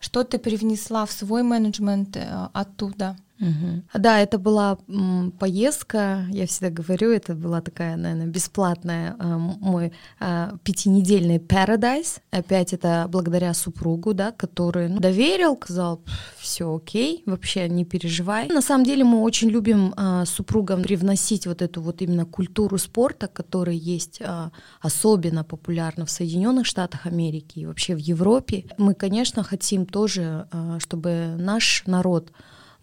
Что 0.00 0.22
ты 0.22 0.38
привнесла 0.38 1.04
в 1.06 1.12
свой 1.12 1.42
менеджмент 1.42 2.16
э, 2.16 2.48
оттуда? 2.52 3.16
Угу. 3.40 3.82
Да, 3.94 4.20
это 4.20 4.38
была 4.38 4.78
м, 4.88 5.32
поездка, 5.38 6.26
я 6.30 6.46
всегда 6.46 6.70
говорю, 6.70 7.10
это 7.10 7.34
была 7.34 7.60
такая, 7.60 7.96
наверное, 7.96 8.26
бесплатная 8.26 9.14
э, 9.18 9.36
мой 9.36 9.92
э, 10.20 10.52
пятинедельный 10.62 11.36
paradise. 11.38 12.20
Опять 12.30 12.72
это 12.72 13.06
благодаря 13.08 13.52
супругу, 13.52 14.14
да, 14.14 14.32
который 14.32 14.88
ну, 14.88 15.00
доверил, 15.00 15.56
сказал, 15.56 16.00
все 16.38 16.74
окей, 16.74 17.22
вообще 17.26 17.68
не 17.68 17.84
переживай. 17.84 18.48
На 18.48 18.62
самом 18.62 18.84
деле 18.84 19.04
мы 19.04 19.20
очень 19.20 19.48
любим 19.48 19.92
э, 19.96 20.24
супругам 20.26 20.82
привносить 20.82 21.46
вот 21.46 21.60
эту 21.60 21.82
вот 21.82 22.00
именно 22.00 22.24
культуру 22.24 22.78
спорта, 22.78 23.28
которая 23.28 23.76
есть 23.76 24.20
э, 24.20 24.50
особенно 24.80 25.44
популярна 25.44 26.06
в 26.06 26.10
Соединенных 26.10 26.66
Штатах 26.66 27.06
Америки 27.06 27.58
и 27.58 27.66
вообще 27.66 27.94
в 27.94 27.98
Европе. 27.98 28.64
Мы, 28.78 28.94
конечно, 28.94 29.42
хотим 29.42 29.84
тоже, 29.84 30.48
э, 30.52 30.78
чтобы 30.80 31.36
наш 31.38 31.82
народ 31.86 32.32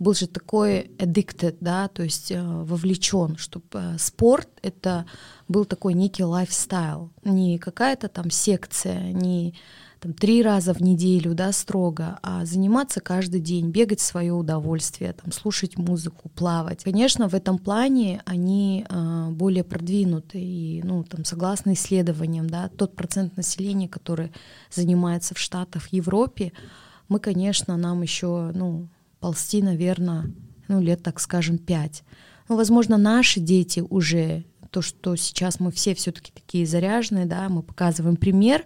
был 0.04 0.14
же 0.14 0.28
такой 0.28 0.92
addicted, 0.98 1.58
да, 1.60 1.88
то 1.88 2.04
есть 2.04 2.32
э, 2.32 2.42
вовлечен, 2.42 3.38
чтобы 3.38 3.66
э, 3.74 3.98
спорт 3.98 4.50
это 4.62 5.06
был 5.48 5.66
такой 5.66 5.94
некий 5.94 6.24
лайфстайл, 6.24 7.12
не 7.24 7.58
какая-то 7.58 8.08
там 8.08 8.30
секция, 8.30 9.12
не 9.12 9.56
там, 10.04 10.14
три 10.14 10.44
раза 10.44 10.74
в 10.74 10.82
неделю, 10.82 11.34
да, 11.34 11.54
строго, 11.54 12.20
а 12.22 12.46
заниматься 12.46 13.00
каждый 13.00 13.40
день, 13.40 13.70
бегать 13.70 14.02
в 14.02 14.04
свое 14.04 14.34
удовольствие, 14.34 15.14
там, 15.14 15.32
слушать 15.32 15.78
музыку, 15.78 16.30
плавать. 16.36 16.84
Конечно, 16.84 17.30
в 17.30 17.34
этом 17.34 17.58
плане 17.58 18.22
они 18.26 18.86
э, 18.90 19.28
более 19.30 19.64
продвинуты 19.64 20.40
и, 20.40 20.82
ну, 20.84 21.06
там, 21.06 21.24
согласно 21.24 21.72
исследованиям, 21.74 22.50
да, 22.50 22.68
тот 22.68 22.96
процент 22.98 23.38
населения, 23.38 23.88
который 23.88 24.34
занимается 24.70 25.36
в 25.36 25.40
Штатах, 25.40 25.84
в 25.84 25.94
Европе, 25.94 26.52
мы, 27.08 27.20
конечно, 27.20 27.78
нам 27.78 28.02
еще, 28.02 28.52
ну, 28.54 28.90
ползти, 29.24 29.62
наверное, 29.62 30.30
ну, 30.68 30.82
лет, 30.82 31.02
так 31.02 31.22
скажем, 31.22 31.58
пять. 31.58 32.04
Ну, 32.50 32.58
возможно, 32.58 32.98
наши 32.98 33.40
дети 33.40 33.80
уже 33.80 34.44
то, 34.70 34.82
что 34.82 35.16
сейчас 35.16 35.62
мы 35.62 35.72
все 35.72 35.96
все-таки 35.96 36.34
такие 36.34 36.66
заряженные, 36.66 37.26
да, 37.26 37.48
мы 37.48 37.64
показываем 37.64 38.18
пример 38.18 38.66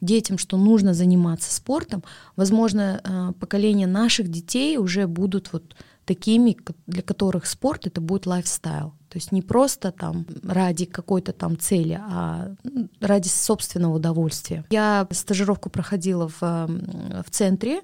детям, 0.00 0.38
что 0.38 0.56
нужно 0.56 0.94
заниматься 0.94 1.54
спортом. 1.54 2.02
Возможно, 2.36 3.02
э, 3.04 3.32
поколение 3.38 3.86
наших 3.86 4.30
детей 4.30 4.78
уже 4.78 5.06
будут 5.06 5.52
вот 5.52 5.76
такими, 6.06 6.56
для 6.86 7.02
которых 7.02 7.44
спорт 7.44 7.86
это 7.86 8.00
будет 8.00 8.24
лайфстайл. 8.24 8.94
То 9.10 9.18
есть 9.18 9.30
не 9.30 9.42
просто 9.42 9.92
там 9.92 10.24
ради 10.42 10.86
какой-то 10.86 11.34
там 11.34 11.58
цели, 11.58 12.00
а 12.00 12.54
ради 13.00 13.28
собственного 13.28 13.96
удовольствия. 13.96 14.64
Я 14.70 15.06
стажировку 15.10 15.68
проходила 15.68 16.28
в, 16.28 16.40
в 16.40 17.30
центре 17.30 17.82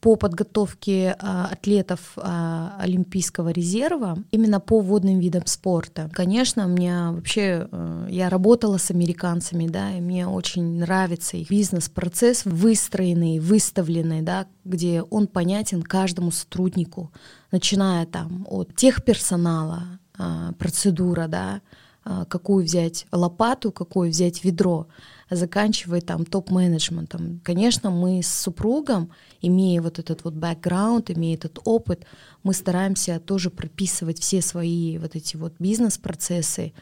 по 0.00 0.14
подготовке 0.14 1.16
а, 1.18 1.48
атлетов 1.50 2.12
а, 2.16 2.76
Олимпийского 2.78 3.48
резерва 3.48 4.18
именно 4.30 4.60
по 4.60 4.80
водным 4.80 5.18
видам 5.18 5.46
спорта. 5.46 6.08
Конечно, 6.12 6.68
мне 6.68 7.10
вообще, 7.10 7.68
э, 7.70 8.06
я 8.10 8.28
работала 8.28 8.78
с 8.78 8.92
американцами, 8.92 9.66
да, 9.66 9.96
и 9.96 10.00
мне 10.00 10.28
очень 10.28 10.78
нравится 10.78 11.36
их 11.36 11.50
бизнес-процесс 11.50 12.44
выстроенный, 12.44 13.40
выставленный, 13.40 14.22
да, 14.22 14.46
где 14.64 15.02
он 15.02 15.26
понятен 15.26 15.82
каждому 15.82 16.30
сотруднику, 16.30 17.10
начиная 17.50 18.06
там 18.06 18.46
от 18.48 18.76
техперсонала, 18.76 19.98
а, 20.16 20.52
процедура, 20.52 21.26
да, 21.26 21.60
какую 22.28 22.64
взять 22.64 23.06
лопату, 23.12 23.70
какую 23.70 24.08
взять 24.10 24.42
ведро, 24.42 24.86
заканчивая 25.30 26.00
там 26.00 26.24
топ-менеджментом. 26.24 27.40
Конечно, 27.44 27.90
мы 27.90 28.22
с 28.22 28.32
супругом, 28.32 29.10
имея 29.40 29.82
вот 29.82 29.98
этот 29.98 30.24
вот 30.24 30.34
бэкграунд, 30.34 31.10
имея 31.10 31.36
этот 31.36 31.58
опыт, 31.64 32.06
мы 32.42 32.54
стараемся 32.54 33.20
тоже 33.20 33.50
прописывать 33.50 34.20
все 34.20 34.40
свои 34.40 34.98
вот 34.98 35.16
эти 35.16 35.36
вот 35.36 35.54
бизнес-процессы, 35.58 36.72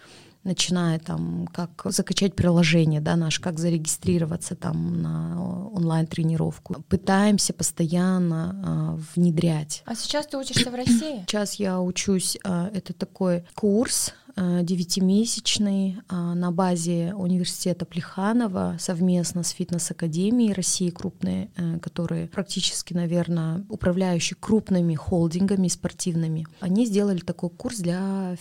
начиная 0.47 0.99
там, 0.99 1.47
как 1.53 1.83
закачать 1.87 2.35
приложение, 2.35 3.01
да, 3.01 3.17
наш, 3.17 3.39
как 3.39 3.59
зарегистрироваться 3.59 4.55
там 4.55 5.03
на 5.03 5.69
онлайн-тренировку. 5.73 6.83
Пытаемся 6.89 7.53
постоянно 7.53 8.97
э, 8.97 9.03
внедрять. 9.15 9.83
А 9.87 9.95
сейчас 9.95 10.27
ты 10.27 10.39
учишься 10.39 10.71
в 10.71 10.75
России? 10.75 11.25
Сейчас 11.27 11.55
я 11.55 11.81
учусь, 11.81 12.39
э, 12.43 12.71
это 12.73 12.93
такой 12.93 13.45
курс 13.55 14.15
Э, 14.39 14.61
девятимесячный 14.63 15.97
а, 16.09 16.35
на 16.35 16.53
базе 16.53 17.15
университета 17.15 17.87
Плеханова 17.87 18.77
совместно 18.79 19.43
с 19.43 19.49
фитнес-академией 19.49 20.53
России 20.53 20.91
крупные, 20.91 21.49
э, 21.57 21.79
которые 21.79 22.29
практически, 22.29 22.93
наверное, 22.93 23.65
управляющие 23.71 24.37
крупными 24.39 24.95
холдингами 24.95 25.69
спортивными. 25.69 26.47
Они 26.61 26.85
сделали 26.85 27.21
такой 27.21 27.49
курс 27.49 27.79
для 27.79 28.37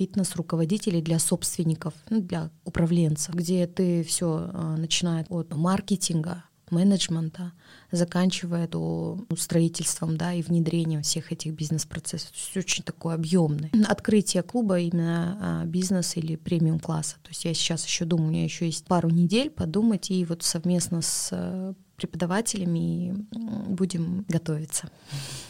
фитнес-руководителей 0.00 1.02
для 1.02 1.18
собственников, 1.18 1.92
ну, 2.08 2.22
для 2.22 2.50
управленцев, 2.64 3.34
где 3.34 3.66
ты 3.66 4.02
все 4.02 4.50
э, 4.50 4.76
начиная 4.78 5.26
от 5.28 5.54
маркетинга, 5.54 6.44
менеджмента, 6.70 7.52
заканчивая 7.90 8.66
до 8.66 9.26
ну, 9.28 9.36
строительством 9.36 10.16
да, 10.16 10.32
и 10.32 10.40
внедрением 10.40 11.02
всех 11.02 11.32
этих 11.32 11.52
бизнес-процессов. 11.52 12.30
То 12.30 12.36
есть 12.36 12.56
очень 12.56 12.82
такой 12.82 13.14
объемный. 13.14 13.70
Открытие 13.86 14.42
клуба 14.42 14.78
именно 14.78 15.38
а, 15.40 15.64
бизнес 15.66 16.16
или 16.16 16.36
премиум 16.36 16.80
класса. 16.80 17.16
То 17.22 17.30
есть 17.30 17.44
я 17.44 17.52
сейчас 17.52 17.84
еще 17.84 18.06
думаю, 18.06 18.28
у 18.28 18.30
меня 18.30 18.44
еще 18.44 18.66
есть 18.66 18.86
пару 18.86 19.10
недель 19.10 19.50
подумать 19.50 20.10
и 20.10 20.24
вот 20.24 20.42
совместно 20.42 21.02
с 21.02 21.28
э, 21.32 21.74
преподавателями 21.96 23.26
будем 23.68 24.24
готовиться. 24.28 24.88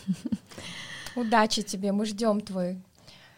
Удачи 1.16 1.62
тебе, 1.62 1.92
мы 1.92 2.07
ждем 2.07 2.40
твой 2.40 2.80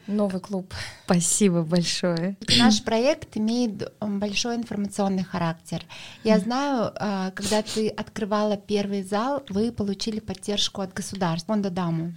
новый 0.06 0.40
клуб. 0.40 0.74
Спасибо 1.04 1.62
большое. 1.62 2.36
Наш 2.58 2.82
проект 2.82 3.36
имеет 3.36 3.92
большой 4.00 4.56
информационный 4.56 5.24
характер. 5.24 5.82
Я 6.24 6.38
знаю, 6.38 6.92
а, 6.96 7.30
когда 7.30 7.62
ты 7.62 7.88
открывала 7.88 8.56
первый 8.56 9.02
зал, 9.02 9.42
вы 9.48 9.72
получили 9.72 10.20
поддержку 10.20 10.80
от 10.80 10.92
государства, 10.92 11.52
фонда 11.52 11.70
Даму. 11.70 12.14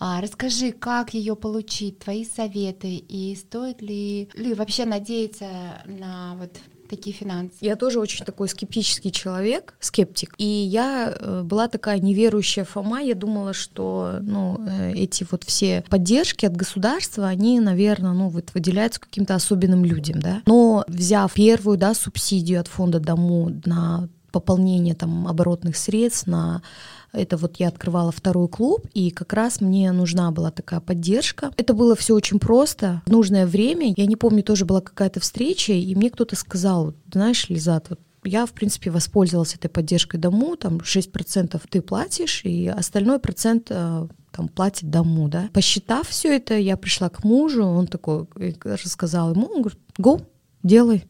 А, 0.00 0.20
расскажи, 0.20 0.72
как 0.72 1.14
ее 1.14 1.36
получить, 1.36 2.00
твои 2.00 2.24
советы 2.24 2.96
и 2.96 3.34
стоит 3.36 3.80
ли, 3.80 4.28
ли 4.34 4.54
вообще 4.54 4.84
надеяться 4.84 5.48
на 5.86 6.34
вот 6.34 6.58
такие 6.88 7.14
финансы? 7.14 7.56
Я 7.60 7.76
тоже 7.76 8.00
очень 8.00 8.24
такой 8.24 8.48
скептический 8.48 9.10
человек, 9.10 9.74
скептик. 9.80 10.34
И 10.38 10.44
я 10.44 11.14
э, 11.14 11.42
была 11.42 11.68
такая 11.68 11.98
неверующая 11.98 12.64
Фома. 12.64 13.00
Я 13.00 13.14
думала, 13.14 13.52
что 13.52 14.18
ну, 14.20 14.60
э, 14.66 14.92
эти 14.94 15.26
вот 15.30 15.44
все 15.44 15.84
поддержки 15.88 16.46
от 16.46 16.56
государства, 16.56 17.28
они, 17.28 17.60
наверное, 17.60 18.12
ну, 18.12 18.28
вот 18.28 18.50
выделяются 18.54 19.00
каким-то 19.00 19.34
особенным 19.34 19.84
людям. 19.84 20.20
Да? 20.20 20.42
Но 20.46 20.84
взяв 20.88 21.32
первую 21.32 21.78
да, 21.78 21.94
субсидию 21.94 22.60
от 22.60 22.68
фонда 22.68 23.00
Дому 23.00 23.50
на 23.64 24.08
пополнение 24.34 24.94
там, 24.94 25.28
оборотных 25.28 25.76
средств, 25.76 26.26
на 26.26 26.60
это 27.12 27.36
вот 27.36 27.56
я 27.60 27.68
открывала 27.68 28.10
второй 28.10 28.48
клуб, 28.48 28.86
и 28.92 29.10
как 29.10 29.32
раз 29.32 29.60
мне 29.60 29.92
нужна 29.92 30.32
была 30.32 30.50
такая 30.50 30.80
поддержка. 30.80 31.52
Это 31.56 31.72
было 31.72 31.94
все 31.94 32.14
очень 32.14 32.40
просто, 32.40 33.02
в 33.06 33.10
нужное 33.10 33.46
время. 33.46 33.94
Я 33.96 34.06
не 34.06 34.16
помню, 34.16 34.42
тоже 34.42 34.64
была 34.64 34.80
какая-то 34.80 35.20
встреча, 35.20 35.72
и 35.72 35.94
мне 35.94 36.10
кто-то 36.10 36.34
сказал, 36.34 36.94
знаешь, 37.12 37.48
Лизат, 37.48 37.90
вот 37.90 38.00
я, 38.24 38.46
в 38.46 38.52
принципе, 38.52 38.90
воспользовалась 38.90 39.54
этой 39.54 39.68
поддержкой 39.68 40.18
дому, 40.18 40.56
там 40.56 40.78
6% 40.78 41.60
ты 41.68 41.82
платишь, 41.82 42.42
и 42.44 42.66
остальной 42.66 43.18
процент 43.18 43.66
э, 43.70 44.08
там 44.32 44.48
платит 44.48 44.90
дому, 44.90 45.28
да. 45.28 45.50
Посчитав 45.52 46.08
все 46.08 46.36
это, 46.36 46.56
я 46.56 46.76
пришла 46.76 47.10
к 47.10 47.22
мужу, 47.22 47.64
он 47.64 47.86
такой 47.86 48.26
рассказал 48.64 49.32
ему, 49.32 49.46
он 49.46 49.62
говорит, 49.62 49.78
go, 49.98 50.26
делай. 50.62 51.04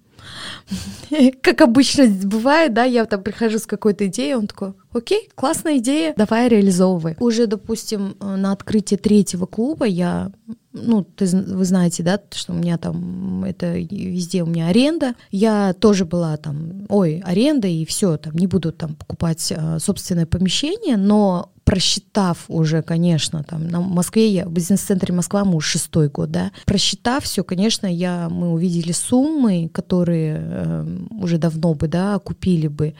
Как 1.43 1.61
обычно 1.61 2.07
бывает, 2.07 2.73
да, 2.75 2.85
я 2.85 3.05
там 3.05 3.23
прихожу 3.23 3.59
с 3.59 3.67
какой-то 3.67 4.07
идеей, 4.07 4.35
он 4.35 4.47
такой, 4.47 4.75
окей, 4.93 5.29
классная 5.35 5.79
идея, 5.79 6.15
давай 6.17 6.49
реализовывай. 6.49 7.17
Уже, 7.21 7.47
допустим, 7.47 8.17
э, 8.21 8.37
на 8.37 8.53
открытие 8.53 8.99
третьего 8.99 9.47
клуба 9.47 9.85
я 9.87 10.33
ну, 10.75 11.05
ты, 11.05 11.25
вы 11.27 11.65
знаете, 11.65 12.03
да, 12.03 12.21
что 12.33 12.53
у 12.53 12.57
меня 12.57 12.79
там, 12.79 13.45
это 13.45 13.79
везде 13.79 14.43
у 14.43 14.47
меня 14.47 14.69
аренда. 14.69 15.15
Я 15.31 15.73
тоже 15.73 16.05
была 16.05 16.37
там, 16.37 16.87
ой, 16.89 17.23
аренда, 17.25 17.69
и 17.69 17.85
все, 17.85 18.17
там, 18.17 18.35
не 18.35 18.49
буду 18.49 18.73
там 18.73 18.97
покупать 18.97 19.53
э, 19.57 19.79
собственное 19.79 20.27
помещение, 20.27 20.97
но 20.97 21.53
просчитав 21.65 22.45
уже, 22.49 22.83
конечно, 22.83 23.43
там 23.43 23.69
на 23.69 23.81
Москве, 23.81 24.29
я 24.29 24.47
в 24.47 24.53
бизнес-центре 24.53 25.15
Москва, 25.15 25.45
мы 25.45 25.57
уже 25.57 25.69
шестой 25.69 26.09
год, 26.09 26.31
да, 26.31 26.53
просчитав 26.67 27.25
все, 27.25 27.43
конечно, 27.43 27.87
я, 27.87 28.29
мы 28.31 28.53
увидели 28.53 28.93
суммы, 28.93 29.71
которые 29.73 30.39
э, 30.41 30.99
уже 31.11 31.39
давно 31.39 31.75
бы, 31.75 31.89
да, 31.89 32.19
купили 32.19 32.69
бы, 32.69 32.95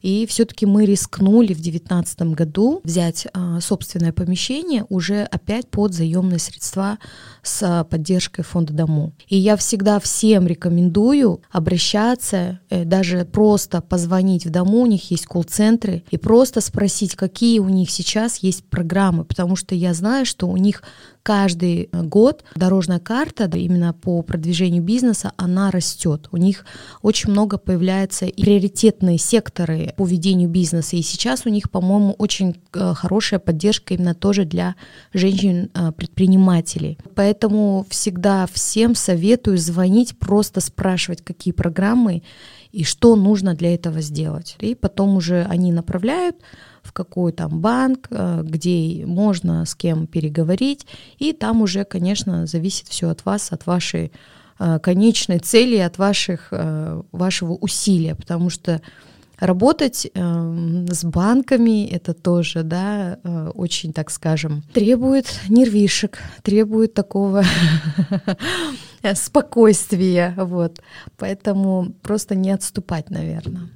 и 0.00 0.26
все-таки 0.26 0.64
мы 0.64 0.86
рискнули 0.86 1.52
в 1.52 1.60
девятнадцатом 1.60 2.32
году 2.32 2.80
взять 2.84 3.26
э, 3.32 3.58
собственное 3.60 4.12
помещение 4.12 4.86
уже 4.88 5.22
опять 5.24 5.68
под 5.68 5.92
заемные 5.92 6.38
средства 6.38 6.98
с 7.42 7.86
поддержкой 7.90 8.42
фонда 8.42 8.72
Дому. 8.72 9.12
И 9.28 9.36
я 9.36 9.56
всегда 9.56 9.98
всем 9.98 10.46
рекомендую 10.46 11.42
обращаться, 11.50 12.60
э, 12.70 12.84
даже 12.84 13.24
просто 13.24 13.80
позвонить 13.80 14.46
в 14.46 14.50
Дому, 14.50 14.82
у 14.82 14.86
них 14.86 15.10
есть 15.10 15.26
колл-центры, 15.26 16.04
и 16.10 16.16
просто 16.16 16.60
спросить, 16.60 17.16
какие 17.16 17.58
у 17.58 17.68
них 17.68 17.90
сейчас 17.90 18.03
сейчас 18.04 18.38
есть 18.38 18.64
программы, 18.64 19.24
потому 19.24 19.56
что 19.56 19.74
я 19.74 19.94
знаю, 19.94 20.26
что 20.26 20.46
у 20.48 20.56
них 20.56 20.82
каждый 21.22 21.88
год 21.92 22.44
дорожная 22.54 22.98
карта 22.98 23.44
именно 23.44 23.94
по 23.94 24.22
продвижению 24.22 24.82
бизнеса, 24.82 25.32
она 25.36 25.70
растет. 25.70 26.28
У 26.32 26.36
них 26.36 26.66
очень 27.00 27.30
много 27.30 27.56
появляется 27.56 28.26
и 28.26 28.42
приоритетные 28.42 29.18
секторы 29.18 29.94
по 29.96 30.06
ведению 30.06 30.50
бизнеса. 30.50 30.96
И 30.96 31.02
сейчас 31.02 31.46
у 31.46 31.48
них, 31.48 31.70
по-моему, 31.70 32.14
очень 32.18 32.60
э, 32.74 32.92
хорошая 32.94 33.40
поддержка 33.40 33.94
именно 33.94 34.14
тоже 34.14 34.44
для 34.44 34.76
женщин-предпринимателей. 35.14 36.98
Поэтому 37.14 37.86
всегда 37.88 38.46
всем 38.52 38.94
советую 38.94 39.56
звонить, 39.56 40.18
просто 40.18 40.60
спрашивать, 40.60 41.22
какие 41.24 41.54
программы 41.54 42.22
и 42.74 42.82
что 42.82 43.14
нужно 43.14 43.54
для 43.54 43.74
этого 43.74 44.00
сделать. 44.00 44.56
И 44.58 44.74
потом 44.74 45.16
уже 45.16 45.46
они 45.48 45.72
направляют 45.72 46.36
в 46.82 46.92
какой 46.92 47.32
там 47.32 47.60
банк, 47.60 48.08
э, 48.10 48.42
где 48.44 49.04
можно 49.06 49.64
с 49.64 49.74
кем 49.74 50.06
переговорить, 50.06 50.86
и 51.18 51.32
там 51.32 51.62
уже, 51.62 51.84
конечно, 51.84 52.46
зависит 52.46 52.88
все 52.88 53.08
от 53.08 53.24
вас, 53.24 53.52
от 53.52 53.66
вашей 53.66 54.10
э, 54.58 54.78
конечной 54.80 55.38
цели, 55.38 55.76
от 55.76 55.98
ваших, 55.98 56.48
э, 56.50 57.02
вашего 57.12 57.52
усилия, 57.52 58.14
потому 58.14 58.50
что 58.50 58.80
Работать 59.40 60.06
э, 60.06 60.86
с 60.90 61.04
банками 61.04 61.86
это 61.88 62.14
тоже, 62.14 62.62
да, 62.62 63.18
очень, 63.54 63.92
так 63.92 64.10
скажем, 64.10 64.62
требует 64.72 65.26
нервишек, 65.48 66.20
требует 66.44 66.94
такого 66.94 67.42
спокойствия, 69.14 70.34
вот. 70.36 70.80
Поэтому 71.16 71.92
просто 72.02 72.34
не 72.34 72.50
отступать, 72.50 73.10
наверное, 73.10 73.68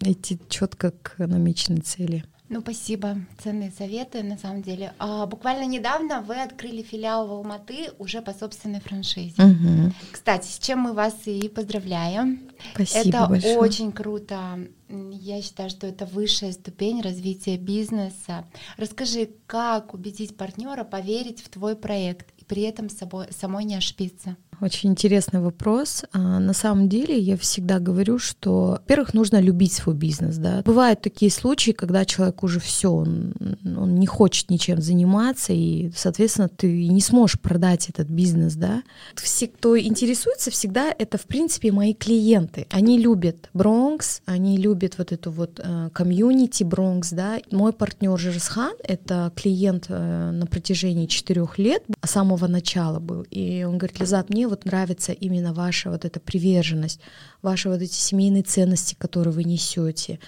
идти 0.00 0.38
четко 0.48 0.90
к 0.90 1.18
намеченной 1.18 1.80
цели. 1.80 2.24
Ну, 2.52 2.60
спасибо, 2.60 3.16
ценные 3.42 3.70
советы, 3.70 4.22
на 4.22 4.36
самом 4.36 4.60
деле. 4.60 4.92
А, 4.98 5.24
буквально 5.24 5.64
недавно 5.64 6.20
вы 6.20 6.38
открыли 6.38 6.82
филиал 6.82 7.26
в 7.26 7.32
Алматы 7.32 7.92
уже 7.98 8.20
по 8.20 8.34
собственной 8.34 8.80
франшизе. 8.80 9.42
Угу. 9.42 9.92
Кстати, 10.10 10.48
с 10.48 10.58
чем 10.58 10.80
мы 10.80 10.92
вас 10.92 11.14
и 11.24 11.48
поздравляем. 11.48 12.50
Спасибо 12.74 13.16
Это 13.16 13.26
большое. 13.26 13.56
очень 13.56 13.90
круто. 13.90 14.68
Я 14.90 15.40
считаю, 15.40 15.70
что 15.70 15.86
это 15.86 16.04
высшая 16.04 16.52
ступень 16.52 17.00
развития 17.00 17.56
бизнеса. 17.56 18.44
Расскажи, 18.76 19.30
как 19.46 19.94
убедить 19.94 20.36
партнера 20.36 20.84
поверить 20.84 21.42
в 21.42 21.48
твой 21.48 21.74
проект 21.74 22.34
и 22.36 22.44
при 22.44 22.64
этом 22.64 22.90
собой, 22.90 23.28
самой 23.30 23.64
не 23.64 23.76
ошибиться? 23.76 24.36
Очень 24.60 24.90
интересный 24.90 25.40
вопрос. 25.40 26.04
А, 26.12 26.38
на 26.38 26.52
самом 26.52 26.88
деле 26.88 27.18
я 27.18 27.36
всегда 27.36 27.80
говорю, 27.80 28.18
что, 28.18 28.78
во-первых, 28.78 29.12
нужно 29.12 29.40
любить 29.40 29.72
свой 29.72 29.94
бизнес. 29.94 30.36
Да? 30.36 30.62
Бывают 30.64 31.00
такие 31.00 31.30
случаи, 31.32 31.72
когда 31.72 32.04
человек 32.04 32.44
уже 32.44 32.60
все, 32.60 32.92
он, 32.92 33.34
он 33.64 33.96
не 33.96 34.06
хочет 34.06 34.50
ничем 34.50 34.80
заниматься, 34.80 35.52
и, 35.52 35.90
соответственно, 35.96 36.48
ты 36.48 36.88
не 36.88 37.00
сможешь 37.00 37.40
продать 37.40 37.88
этот 37.88 38.08
бизнес. 38.08 38.54
Да? 38.54 38.82
Все, 39.16 39.48
кто 39.48 39.76
интересуется, 39.78 40.50
всегда 40.50 40.94
это, 40.96 41.18
в 41.18 41.24
принципе, 41.24 41.72
мои 41.72 41.92
клиенты. 41.92 42.66
Они 42.70 42.98
любят 42.98 43.50
Бронкс, 43.54 44.22
они 44.26 44.58
любят 44.58 44.96
вот 44.98 45.10
эту 45.10 45.32
вот 45.32 45.60
э, 45.62 45.90
комьюнити 45.92 46.62
Бронкс. 46.62 47.10
Да? 47.10 47.38
Мой 47.50 47.72
партнер 47.72 48.16
Жерсхан— 48.16 48.74
это 48.84 49.32
клиент 49.34 49.86
э, 49.88 50.30
на 50.30 50.46
протяжении 50.46 51.06
четырех 51.06 51.58
лет, 51.58 51.82
с 52.00 52.10
самого 52.10 52.46
начала 52.46 53.00
был. 53.00 53.26
И 53.30 53.64
он 53.64 53.78
говорит, 53.78 53.98
Лизат, 53.98 54.30
мне 54.30 54.41
вот 54.46 54.64
нравится 54.64 55.12
именно 55.12 55.52
ваша 55.52 55.90
вот 55.90 56.04
эта 56.04 56.20
приверженность, 56.20 57.00
ваши 57.42 57.68
вот 57.68 57.80
эти 57.80 57.94
семейные 57.94 58.42
ценности, 58.42 58.96
которые 58.98 59.32
вы 59.32 59.44
несете 59.44 60.18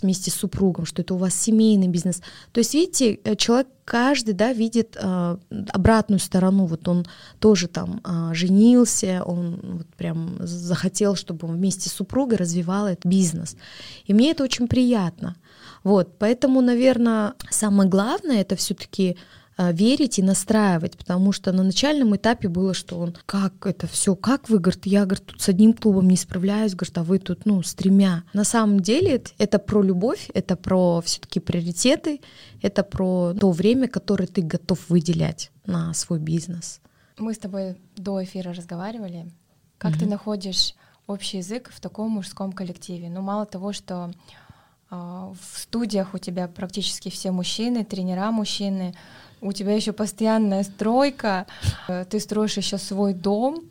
вместе 0.00 0.30
с 0.30 0.34
супругом, 0.34 0.86
что 0.86 1.02
это 1.02 1.14
у 1.14 1.18
вас 1.18 1.34
семейный 1.34 1.88
бизнес. 1.88 2.22
То 2.52 2.60
есть, 2.60 2.72
видите, 2.72 3.18
э, 3.24 3.36
человек 3.36 3.68
каждый, 3.84 4.32
да, 4.32 4.52
видит 4.52 4.96
э, 4.98 5.36
обратную 5.70 6.20
сторону. 6.20 6.66
Вот 6.66 6.88
он 6.88 7.04
тоже 7.40 7.68
там 7.68 8.00
э, 8.04 8.34
женился, 8.34 9.22
он 9.24 9.60
вот 9.62 9.86
прям 9.96 10.38
захотел, 10.40 11.14
чтобы 11.16 11.48
он 11.48 11.56
вместе 11.56 11.90
с 11.90 11.92
супругой 11.92 12.38
развивал 12.38 12.86
этот 12.86 13.04
бизнес. 13.04 13.56
И 14.06 14.14
мне 14.14 14.30
это 14.30 14.44
очень 14.44 14.68
приятно. 14.68 15.36
Вот, 15.84 16.16
поэтому, 16.18 16.60
наверное, 16.60 17.34
самое 17.50 17.88
главное 17.88 18.40
это 18.40 18.54
все-таки 18.56 19.16
верить 19.70 20.18
и 20.18 20.22
настраивать, 20.22 20.96
потому 20.96 21.30
что 21.32 21.52
на 21.52 21.62
начальном 21.62 22.16
этапе 22.16 22.48
было, 22.48 22.74
что 22.74 22.98
он, 22.98 23.16
как 23.26 23.66
это 23.66 23.86
все, 23.86 24.16
как 24.16 24.48
вы, 24.48 24.58
говорит, 24.58 24.86
я, 24.86 25.04
говорит, 25.04 25.26
тут 25.26 25.40
с 25.40 25.48
одним 25.48 25.72
клубом 25.72 26.08
не 26.08 26.16
справляюсь, 26.16 26.74
говорит, 26.74 26.98
а 26.98 27.04
вы 27.04 27.18
тут, 27.18 27.46
ну, 27.46 27.62
с 27.62 27.74
тремя. 27.74 28.24
На 28.32 28.44
самом 28.44 28.80
деле 28.80 29.22
это 29.38 29.58
про 29.58 29.82
любовь, 29.82 30.28
это 30.34 30.56
про 30.56 31.00
все-таки 31.02 31.38
приоритеты, 31.38 32.20
это 32.62 32.82
про 32.82 33.34
то 33.38 33.50
время, 33.52 33.86
которое 33.86 34.26
ты 34.26 34.42
готов 34.42 34.88
выделять 34.88 35.52
на 35.66 35.94
свой 35.94 36.18
бизнес. 36.18 36.80
Мы 37.18 37.34
с 37.34 37.38
тобой 37.38 37.76
до 37.96 38.22
эфира 38.24 38.52
разговаривали. 38.52 39.30
Как 39.78 39.92
mm-hmm. 39.92 39.98
ты 39.98 40.06
находишь 40.06 40.74
общий 41.06 41.38
язык 41.38 41.70
в 41.72 41.80
таком 41.80 42.10
мужском 42.10 42.52
коллективе? 42.52 43.10
Ну, 43.10 43.20
мало 43.20 43.46
того, 43.46 43.72
что 43.72 44.10
э, 44.90 44.94
в 44.94 45.58
студиях 45.58 46.14
у 46.14 46.18
тебя 46.18 46.48
практически 46.48 47.10
все 47.10 47.30
мужчины, 47.30 47.84
тренера 47.84 48.30
мужчины, 48.30 48.94
у 49.42 49.52
тебя 49.52 49.74
еще 49.74 49.92
постоянная 49.92 50.62
стройка, 50.62 51.46
э, 51.88 52.04
ты 52.08 52.20
строишь 52.20 52.56
еще 52.56 52.78
свой 52.78 53.12
дом. 53.12 53.64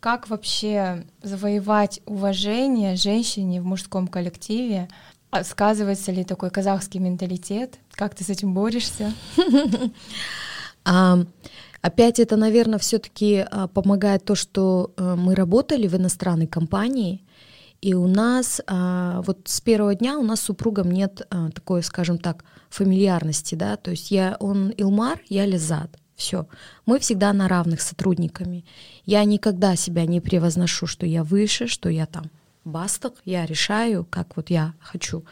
Как 0.00 0.28
вообще 0.28 1.04
завоевать 1.22 2.00
уважение 2.06 2.96
женщине 2.96 3.62
в 3.62 3.64
мужском 3.64 4.08
коллективе? 4.08 4.88
А 5.30 5.44
сказывается 5.44 6.12
ли 6.12 6.24
такой 6.24 6.50
казахский 6.50 7.00
менталитет? 7.00 7.78
Как 7.92 8.14
ты 8.14 8.24
с 8.24 8.28
этим 8.28 8.52
борешься? 8.52 9.12
Опять 11.82 12.20
это, 12.20 12.36
наверное, 12.36 12.78
все-таки 12.78 13.44
а, 13.50 13.66
помогает 13.66 14.24
то, 14.24 14.36
что 14.36 14.92
э, 14.96 15.16
мы 15.16 15.34
работали 15.34 15.88
в 15.88 15.96
иностранной 15.96 16.46
компании, 16.46 17.24
и 17.82 17.94
у 17.94 18.06
нас 18.06 18.60
а, 18.66 19.22
вот 19.22 19.40
с 19.44 19.60
первого 19.60 19.94
дня 19.94 20.16
у 20.16 20.22
нас 20.22 20.40
с 20.40 20.44
супругом 20.44 20.90
нет 20.90 21.26
а, 21.30 21.50
такой, 21.50 21.82
скажем 21.82 22.16
так, 22.16 22.44
фамильярности, 22.70 23.56
да, 23.56 23.76
то 23.76 23.90
есть 23.90 24.10
я, 24.12 24.36
он 24.38 24.70
Илмар, 24.70 25.20
я 25.28 25.44
Лизат, 25.44 25.90
все. 26.14 26.46
Мы 26.86 27.00
всегда 27.00 27.32
на 27.32 27.48
равных 27.48 27.80
сотрудниками. 27.80 28.64
Я 29.04 29.24
никогда 29.24 29.74
себя 29.74 30.06
не 30.06 30.20
превозношу, 30.20 30.86
что 30.86 31.04
я 31.04 31.24
выше, 31.24 31.66
что 31.66 31.88
я 31.88 32.06
там 32.06 32.30
басток, 32.64 33.14
я 33.24 33.44
решаю, 33.44 34.06
как 34.08 34.36
вот 34.36 34.48
я 34.48 34.74
хочу. 34.80 35.24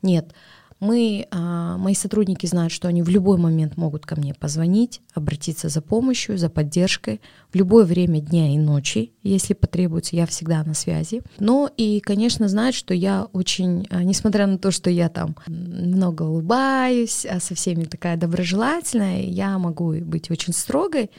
Нет, 0.00 0.32
мы, 0.80 1.26
а, 1.30 1.76
мои 1.76 1.94
сотрудники 1.94 2.46
знают, 2.46 2.72
что 2.72 2.88
они 2.88 3.02
в 3.02 3.08
любой 3.08 3.36
момент 3.36 3.76
могут 3.76 4.06
ко 4.06 4.14
мне 4.14 4.32
позвонить, 4.34 5.00
обратиться 5.12 5.68
за 5.68 5.82
помощью, 5.82 6.38
за 6.38 6.48
поддержкой 6.48 7.20
в 7.52 7.56
любое 7.56 7.84
время 7.84 8.20
дня 8.20 8.54
и 8.54 8.58
ночи, 8.58 9.12
если 9.22 9.54
потребуется, 9.54 10.14
я 10.14 10.26
всегда 10.26 10.62
на 10.62 10.74
связи. 10.74 11.22
Но 11.40 11.68
и, 11.76 11.98
конечно, 12.00 12.48
знают, 12.48 12.76
что 12.76 12.94
я 12.94 13.26
очень, 13.32 13.86
а, 13.90 14.04
несмотря 14.04 14.46
на 14.46 14.58
то, 14.58 14.70
что 14.70 14.88
я 14.88 15.08
там 15.08 15.34
много 15.48 16.22
улыбаюсь, 16.22 17.26
а 17.26 17.40
со 17.40 17.54
всеми 17.54 17.84
такая 17.84 18.16
доброжелательная, 18.16 19.22
я 19.22 19.58
могу 19.58 19.94
быть 19.94 20.30
очень 20.30 20.52
строгой, 20.52 21.10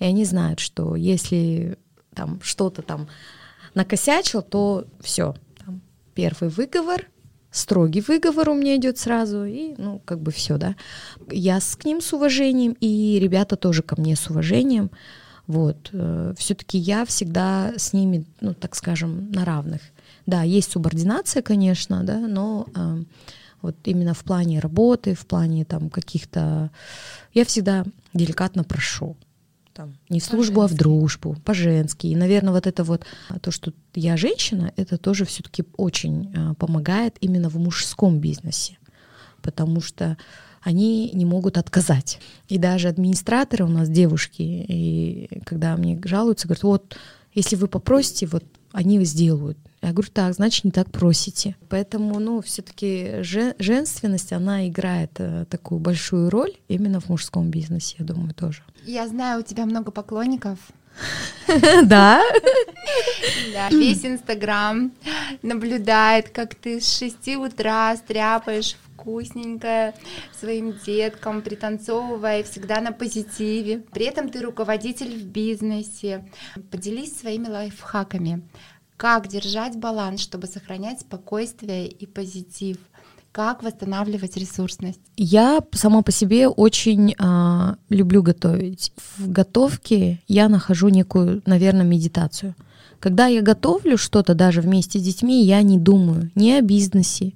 и 0.00 0.04
они 0.04 0.24
знают, 0.24 0.58
что 0.58 0.96
если 0.96 1.78
там 2.14 2.40
что-то 2.42 2.82
там 2.82 3.06
накосячил, 3.74 4.42
то 4.42 4.86
все, 5.00 5.36
первый 6.14 6.48
выговор, 6.48 7.06
строгий 7.54 8.00
выговор 8.00 8.50
у 8.50 8.54
меня 8.54 8.76
идет 8.76 8.98
сразу, 8.98 9.44
и, 9.44 9.74
ну, 9.78 10.00
как 10.04 10.20
бы 10.20 10.32
все, 10.32 10.58
да. 10.58 10.74
Я 11.30 11.60
с, 11.60 11.76
к 11.76 11.84
ним 11.84 12.00
с 12.00 12.12
уважением, 12.12 12.76
и 12.80 13.18
ребята 13.20 13.56
тоже 13.56 13.82
ко 13.82 13.98
мне 13.98 14.16
с 14.16 14.28
уважением. 14.28 14.90
Вот. 15.46 15.90
Э, 15.92 16.34
Все-таки 16.36 16.78
я 16.78 17.04
всегда 17.04 17.72
с 17.76 17.92
ними, 17.92 18.24
ну, 18.40 18.54
так 18.54 18.74
скажем, 18.74 19.30
на 19.30 19.44
равных. 19.44 19.82
Да, 20.26 20.42
есть 20.42 20.72
субординация, 20.72 21.42
конечно, 21.42 22.02
да, 22.02 22.18
но 22.18 22.66
э, 22.74 23.02
вот 23.62 23.76
именно 23.84 24.14
в 24.14 24.24
плане 24.24 24.58
работы, 24.58 25.14
в 25.14 25.24
плане 25.26 25.64
там 25.64 25.90
каких-то... 25.90 26.70
Я 27.34 27.44
всегда 27.44 27.84
деликатно 28.14 28.64
прошу 28.64 29.16
там, 29.74 29.94
не 30.08 30.20
в 30.20 30.24
службу, 30.24 30.62
а 30.62 30.68
в 30.68 30.74
дружбу, 30.74 31.36
по-женски. 31.44 32.06
И, 32.06 32.16
наверное, 32.16 32.52
вот 32.52 32.66
это 32.66 32.84
вот 32.84 33.04
а, 33.28 33.38
то, 33.38 33.50
что 33.50 33.72
я 33.94 34.16
женщина, 34.16 34.72
это 34.76 34.96
тоже 34.96 35.24
все-таки 35.24 35.64
очень 35.76 36.32
а, 36.34 36.54
помогает 36.54 37.16
именно 37.20 37.48
в 37.48 37.56
мужском 37.56 38.20
бизнесе, 38.20 38.78
потому 39.42 39.80
что 39.80 40.16
они 40.62 41.10
не 41.12 41.24
могут 41.24 41.58
отказать. 41.58 42.20
И 42.48 42.56
даже 42.56 42.88
администраторы 42.88 43.64
у 43.64 43.68
нас 43.68 43.88
девушки, 43.88 44.42
и 44.42 45.40
когда 45.44 45.76
мне 45.76 46.00
жалуются, 46.04 46.46
говорят, 46.46 46.62
вот 46.62 46.96
если 47.34 47.56
вы 47.56 47.66
попросите, 47.66 48.26
вот 48.26 48.44
они 48.74 49.02
сделают. 49.04 49.56
Я 49.80 49.92
говорю, 49.92 50.10
так, 50.12 50.34
значит, 50.34 50.64
не 50.64 50.72
так 50.72 50.90
просите. 50.90 51.56
Поэтому, 51.68 52.18
ну, 52.18 52.42
все-таки 52.42 53.22
женственность, 53.22 54.32
она 54.32 54.66
играет 54.66 55.12
э, 55.18 55.44
такую 55.48 55.78
большую 55.78 56.28
роль 56.28 56.54
именно 56.68 57.00
в 57.00 57.08
мужском 57.08 57.50
бизнесе, 57.50 57.96
я 57.98 58.04
думаю, 58.04 58.34
тоже. 58.34 58.62
Я 58.84 59.06
знаю, 59.06 59.40
у 59.40 59.42
тебя 59.42 59.64
много 59.64 59.90
поклонников. 59.90 60.58
Да. 61.84 62.22
Да, 63.52 63.68
весь 63.70 64.04
Инстаграм 64.04 64.92
наблюдает, 65.42 66.30
как 66.30 66.54
ты 66.54 66.80
с 66.80 66.98
6 66.98 67.36
утра 67.36 67.96
стряпаешь 67.96 68.76
вкусненькое 69.04 69.94
своим 70.38 70.74
деткам, 70.84 71.42
пританцовывая, 71.42 72.42
всегда 72.42 72.80
на 72.80 72.92
позитиве. 72.92 73.84
При 73.92 74.06
этом 74.06 74.30
ты 74.30 74.40
руководитель 74.40 75.18
в 75.18 75.26
бизнесе. 75.26 76.24
Поделись 76.70 77.18
своими 77.18 77.48
лайфхаками. 77.48 78.42
Как 78.96 79.28
держать 79.28 79.76
баланс, 79.76 80.20
чтобы 80.20 80.46
сохранять 80.46 81.00
спокойствие 81.00 81.86
и 81.88 82.06
позитив? 82.06 82.78
Как 83.32 83.62
восстанавливать 83.64 84.36
ресурсность? 84.36 85.00
Я 85.16 85.60
сама 85.72 86.02
по 86.02 86.12
себе 86.12 86.48
очень 86.48 87.14
а, 87.18 87.76
люблю 87.88 88.22
готовить. 88.22 88.92
В 89.18 89.28
готовке 89.28 90.22
я 90.28 90.48
нахожу 90.48 90.88
некую, 90.88 91.42
наверное, 91.44 91.84
медитацию. 91.84 92.54
Когда 93.00 93.26
я 93.26 93.42
готовлю 93.42 93.98
что-то 93.98 94.34
даже 94.34 94.60
вместе 94.60 94.98
с 94.98 95.02
детьми, 95.02 95.44
я 95.44 95.62
не 95.62 95.78
думаю 95.78 96.30
ни 96.34 96.50
о 96.50 96.62
бизнесе, 96.62 97.32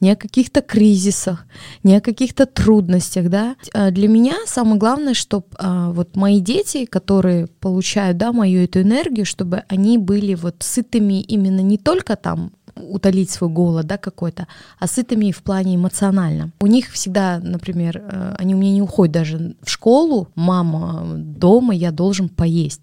ни 0.00 0.08
о 0.08 0.16
каких-то 0.16 0.60
кризисах, 0.62 1.46
ни 1.82 1.92
о 1.94 2.00
каких-то 2.00 2.46
трудностях, 2.46 3.28
да. 3.28 3.56
А 3.72 3.90
для 3.90 4.08
меня 4.08 4.34
самое 4.46 4.76
главное, 4.76 5.14
чтобы 5.14 5.46
а, 5.58 5.90
вот 5.92 6.16
мои 6.16 6.40
дети, 6.40 6.84
которые 6.84 7.46
получают, 7.46 8.16
да, 8.16 8.32
мою 8.32 8.64
эту 8.64 8.80
энергию, 8.80 9.26
чтобы 9.26 9.64
они 9.68 9.98
были 9.98 10.34
вот 10.34 10.56
сытыми 10.60 11.20
именно 11.20 11.60
не 11.60 11.78
только 11.78 12.16
там 12.16 12.52
утолить 12.76 13.30
свой 13.30 13.50
голод, 13.50 13.86
да, 13.86 13.98
какой-то, 13.98 14.46
а 14.78 14.86
сытыми 14.86 15.30
в 15.30 15.42
плане 15.42 15.76
эмоциональном. 15.76 16.52
У 16.60 16.66
них 16.66 16.90
всегда, 16.90 17.38
например, 17.38 17.98
э, 17.98 18.34
они 18.38 18.54
у 18.54 18.58
меня 18.58 18.72
не 18.72 18.82
уходят 18.82 19.12
даже 19.12 19.54
в 19.62 19.70
школу, 19.70 20.28
мама 20.34 21.04
дома, 21.16 21.74
я 21.74 21.90
должен 21.90 22.28
поесть. 22.28 22.80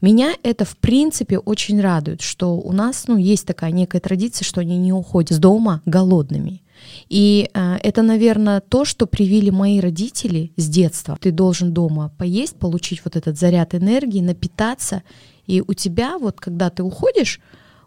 Меня 0.00 0.34
это, 0.42 0.64
в 0.64 0.76
принципе, 0.76 1.38
очень 1.38 1.80
радует, 1.80 2.22
что 2.22 2.56
у 2.56 2.72
нас, 2.72 3.06
ну, 3.06 3.16
есть 3.16 3.46
такая 3.46 3.70
некая 3.70 4.00
традиция, 4.00 4.44
что 4.44 4.60
они 4.60 4.78
не 4.78 4.92
уходят 4.92 5.36
с 5.36 5.38
дома 5.38 5.82
голодными. 5.84 6.62
И 7.10 7.50
э, 7.52 7.76
это, 7.82 8.02
наверное, 8.02 8.60
то, 8.60 8.86
что 8.86 9.06
привили 9.06 9.50
мои 9.50 9.80
родители 9.80 10.52
с 10.56 10.68
детства. 10.68 11.18
Ты 11.20 11.30
должен 11.30 11.72
дома 11.72 12.12
поесть, 12.16 12.56
получить 12.56 13.02
вот 13.04 13.16
этот 13.16 13.38
заряд 13.38 13.74
энергии, 13.74 14.20
напитаться, 14.20 15.02
и 15.46 15.62
у 15.66 15.74
тебя 15.74 16.16
вот, 16.18 16.40
когда 16.40 16.70
ты 16.70 16.82
уходишь, 16.82 17.40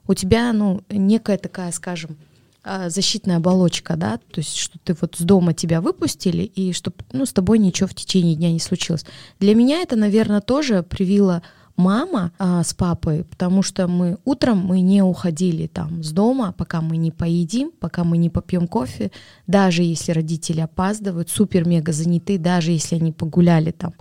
у 0.07 0.13
тебя, 0.13 0.53
ну, 0.53 0.81
некая 0.89 1.37
такая, 1.37 1.71
скажем, 1.71 2.17
а, 2.65 2.89
защитная 2.89 3.37
оболочка, 3.37 3.95
да, 3.95 4.17
то 4.17 4.39
есть 4.39 4.55
что 4.55 4.77
ты 4.83 4.95
вот 4.99 5.15
с 5.17 5.21
дома 5.21 5.53
тебя 5.53 5.81
выпустили, 5.81 6.43
и 6.43 6.71
чтобы, 6.71 6.97
ну, 7.11 7.25
с 7.25 7.33
тобой 7.33 7.59
ничего 7.59 7.87
в 7.87 7.93
течение 7.93 8.35
дня 8.35 8.51
не 8.51 8.59
случилось. 8.59 9.05
Для 9.39 9.55
меня 9.55 9.81
это, 9.81 9.95
наверное, 9.95 10.41
тоже 10.41 10.83
привила 10.83 11.41
мама 11.75 12.31
а, 12.37 12.63
с 12.63 12.73
папой, 12.73 13.23
потому 13.23 13.63
что 13.63 13.87
мы 13.87 14.17
утром 14.25 14.59
мы 14.59 14.81
не 14.81 15.01
уходили 15.01 15.67
там 15.67 16.03
с 16.03 16.11
дома, 16.11 16.53
пока 16.57 16.81
мы 16.81 16.97
не 16.97 17.11
поедим, 17.11 17.71
пока 17.79 18.03
мы 18.03 18.17
не 18.17 18.29
попьем 18.29 18.67
кофе, 18.67 19.11
даже 19.47 19.83
если 19.83 20.11
родители 20.11 20.61
опаздывают, 20.61 21.29
супер-мега 21.29 21.91
заняты, 21.91 22.37
даже 22.37 22.71
если 22.71 22.95
они 22.95 23.11
погуляли 23.11 23.71
там 23.71 23.93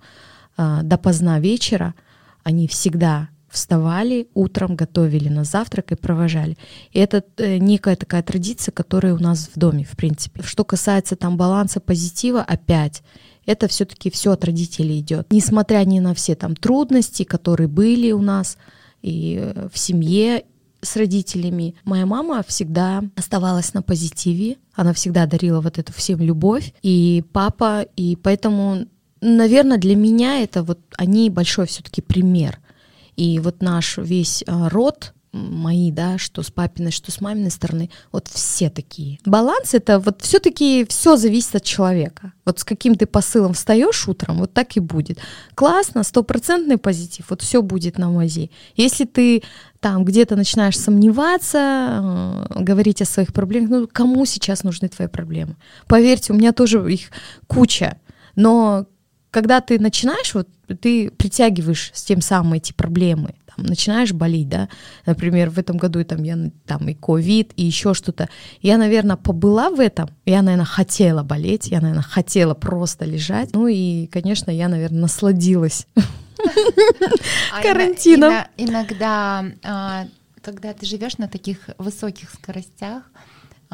а, 0.57 0.83
допоздна 0.83 1.41
вечера, 1.41 1.95
они 2.45 2.69
всегда 2.69 3.29
вставали 3.53 4.29
утром, 4.35 4.77
готовили 4.77 5.29
на 5.29 5.45
завтрак 5.45 5.93
и 5.93 5.95
провожали. 5.95 6.57
И 6.93 6.99
это 6.99 7.23
э, 7.37 7.59
некая 7.59 7.97
такая 7.97 8.23
традиция, 8.23 8.73
которая 8.73 9.15
у 9.15 9.19
нас 9.19 9.51
в 9.55 9.59
доме, 9.59 9.85
в 9.85 9.95
принципе. 9.95 10.43
Что 10.43 10.65
касается 10.65 11.17
там 11.17 11.37
баланса 11.37 11.79
позитива, 11.79 12.41
опять, 12.41 13.03
это 13.47 13.69
все-таки 13.69 14.11
все 14.11 14.33
от 14.33 14.45
родителей 14.45 15.01
идет. 15.01 15.27
Несмотря 15.31 15.85
ни 15.85 16.01
на 16.01 16.15
все 16.15 16.35
там 16.35 16.57
трудности, 16.57 17.25
которые 17.25 17.69
были 17.69 18.13
у 18.13 18.23
нас 18.23 18.57
и 19.03 19.39
э, 19.41 19.69
в 19.73 19.79
семье, 19.79 20.45
с 20.83 20.97
родителями. 20.97 21.77
Моя 21.85 22.07
мама 22.07 22.43
всегда 22.47 23.05
оставалась 23.17 23.73
на 23.73 23.83
позитиве, 23.83 24.57
она 24.75 24.93
всегда 24.93 25.27
дарила 25.27 25.61
вот 25.61 25.79
эту 25.79 25.93
всем 25.93 26.21
любовь, 26.21 26.75
и 26.83 27.25
папа, 27.33 27.87
и 27.97 28.17
поэтому, 28.17 28.87
наверное, 29.21 29.79
для 29.79 29.95
меня 29.95 30.43
это 30.43 30.63
вот 30.65 30.81
они 30.99 31.31
большой 31.31 31.67
все-таки 31.67 32.03
пример. 32.03 32.59
И 33.15 33.39
вот 33.39 33.63
наш 33.63 33.99
весь 33.99 34.43
а, 34.47 34.69
род, 34.69 35.15
мои, 35.33 35.90
да, 35.90 36.18
что 36.18 36.42
с 36.42 36.51
папиной, 36.51 36.90
что 36.90 37.11
с 37.11 37.21
маминой 37.21 37.51
стороны, 37.51 37.90
вот 38.12 38.29
все 38.29 38.68
такие. 38.68 39.18
Баланс 39.25 39.73
это 39.73 39.99
вот 39.99 40.21
все-таки 40.21 40.85
все 40.88 41.16
зависит 41.16 41.57
от 41.57 41.64
человека. 41.64 42.33
Вот 42.45 42.59
с 42.59 42.64
каким 42.64 42.97
ты 42.97 43.07
посылом 43.07 43.55
встаешь 43.55 44.07
утром, 44.09 44.38
вот 44.38 44.53
так 44.53 44.77
и 44.77 44.81
будет. 44.81 45.18
Классно, 45.55 46.03
стопроцентный 46.03 46.77
позитив, 46.77 47.31
вот 47.31 47.40
все 47.40 47.62
будет 47.62 47.99
на 47.99 48.11
мази. 48.11 48.51
Если 48.77 49.05
ты 49.05 49.42
там 49.81 50.05
где-то 50.05 50.37
начинаешь 50.37 50.79
сомневаться, 50.79 52.47
э, 52.51 52.62
говорить 52.62 53.01
о 53.01 53.07
своих 53.07 53.33
проблемах, 53.33 53.71
ну 53.71 53.88
кому 53.90 54.27
сейчас 54.27 54.64
нужны 54.64 54.88
твои 54.88 55.09
проблемы? 55.09 55.57
Поверьте, 55.87 56.33
у 56.33 56.37
меня 56.37 56.53
тоже 56.53 56.92
их 56.92 57.11
куча. 57.47 57.99
Но 58.37 58.87
когда 59.31 59.62
ты 59.62 59.79
начинаешь, 59.79 60.35
вот 60.35 60.49
ты 60.81 61.11
притягиваешь 61.11 61.90
с 61.95 62.03
тем 62.03 62.21
самым 62.21 62.55
эти 62.55 62.73
проблемы, 62.73 63.35
там, 63.57 63.67
начинаешь 63.67 64.12
болеть, 64.12 64.49
да, 64.49 64.69
например, 65.07 65.51
в 65.51 65.59
этом 65.59 65.77
году 65.77 66.05
там 66.05 66.23
я 66.23 66.51
там 66.67 66.88
и 66.88 66.95
ковид, 66.95 67.53
и 67.57 67.65
еще 67.65 67.95
что-то. 67.95 68.29
Я, 68.61 68.79
наверное, 68.79 69.17
побыла 69.17 69.71
в 69.71 69.81
этом, 69.81 70.11
я, 70.27 70.43
наверное, 70.43 70.67
хотела 70.67 71.23
болеть, 71.23 71.69
я, 71.69 71.81
наверное, 71.81 72.03
хотела 72.03 72.55
просто 72.55 73.05
лежать, 73.05 73.51
ну 73.53 73.67
и, 73.67 74.07
конечно, 74.07 74.51
я, 74.51 74.69
наверное, 74.69 75.03
насладилась 75.03 75.87
а 77.53 77.62
карантином. 77.62 78.33
Иногда, 78.57 79.45
а, 79.62 80.07
когда 80.41 80.73
ты 80.73 80.87
живешь 80.87 81.19
на 81.19 81.29
таких 81.29 81.71
высоких 81.79 82.31
скоростях, 82.31 83.05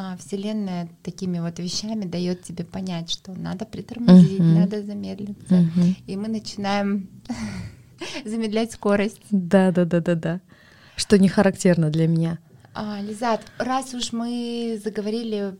а, 0.01 0.17
Вселенная 0.17 0.89
такими 1.03 1.41
вот 1.41 1.59
вещами 1.59 2.05
дает 2.05 2.43
тебе 2.43 2.65
понять, 2.65 3.11
что 3.11 3.33
надо 3.33 3.65
притормозить, 3.65 4.39
uh-huh. 4.39 4.59
надо 4.61 4.83
замедлиться. 4.85 5.55
Uh-huh. 5.55 5.95
И 6.07 6.17
мы 6.17 6.29
начинаем 6.29 7.09
замедлять 8.25 8.73
скорость. 8.73 9.21
Да, 9.31 9.71
да, 9.71 9.85
да, 9.85 10.01
да, 10.01 10.15
да. 10.15 10.41
Что 10.97 11.19
не 11.19 11.29
характерно 11.29 11.91
для 11.91 12.09
меня. 12.09 12.39
А, 12.75 13.01
Лизат, 13.01 13.45
раз 13.59 13.95
уж 13.95 14.13
мы 14.13 14.81
заговорили 14.83 15.57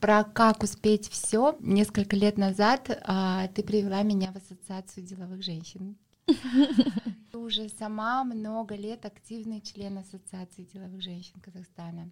про 0.00 0.24
как 0.24 0.62
успеть 0.62 1.08
все, 1.08 1.56
несколько 1.60 2.16
лет 2.16 2.38
назад 2.38 3.02
а, 3.04 3.48
ты 3.48 3.62
привела 3.62 4.02
меня 4.02 4.32
в 4.32 4.36
ассоциацию 4.36 5.04
деловых 5.04 5.42
женщин. 5.42 5.96
Ты 7.32 7.38
уже 7.38 7.70
сама 7.70 8.22
много 8.22 8.74
лет 8.74 9.06
активный 9.06 9.62
член 9.62 9.96
ассоциации 9.96 10.64
деловых 10.64 11.00
женщин 11.00 11.40
Казахстана. 11.40 12.10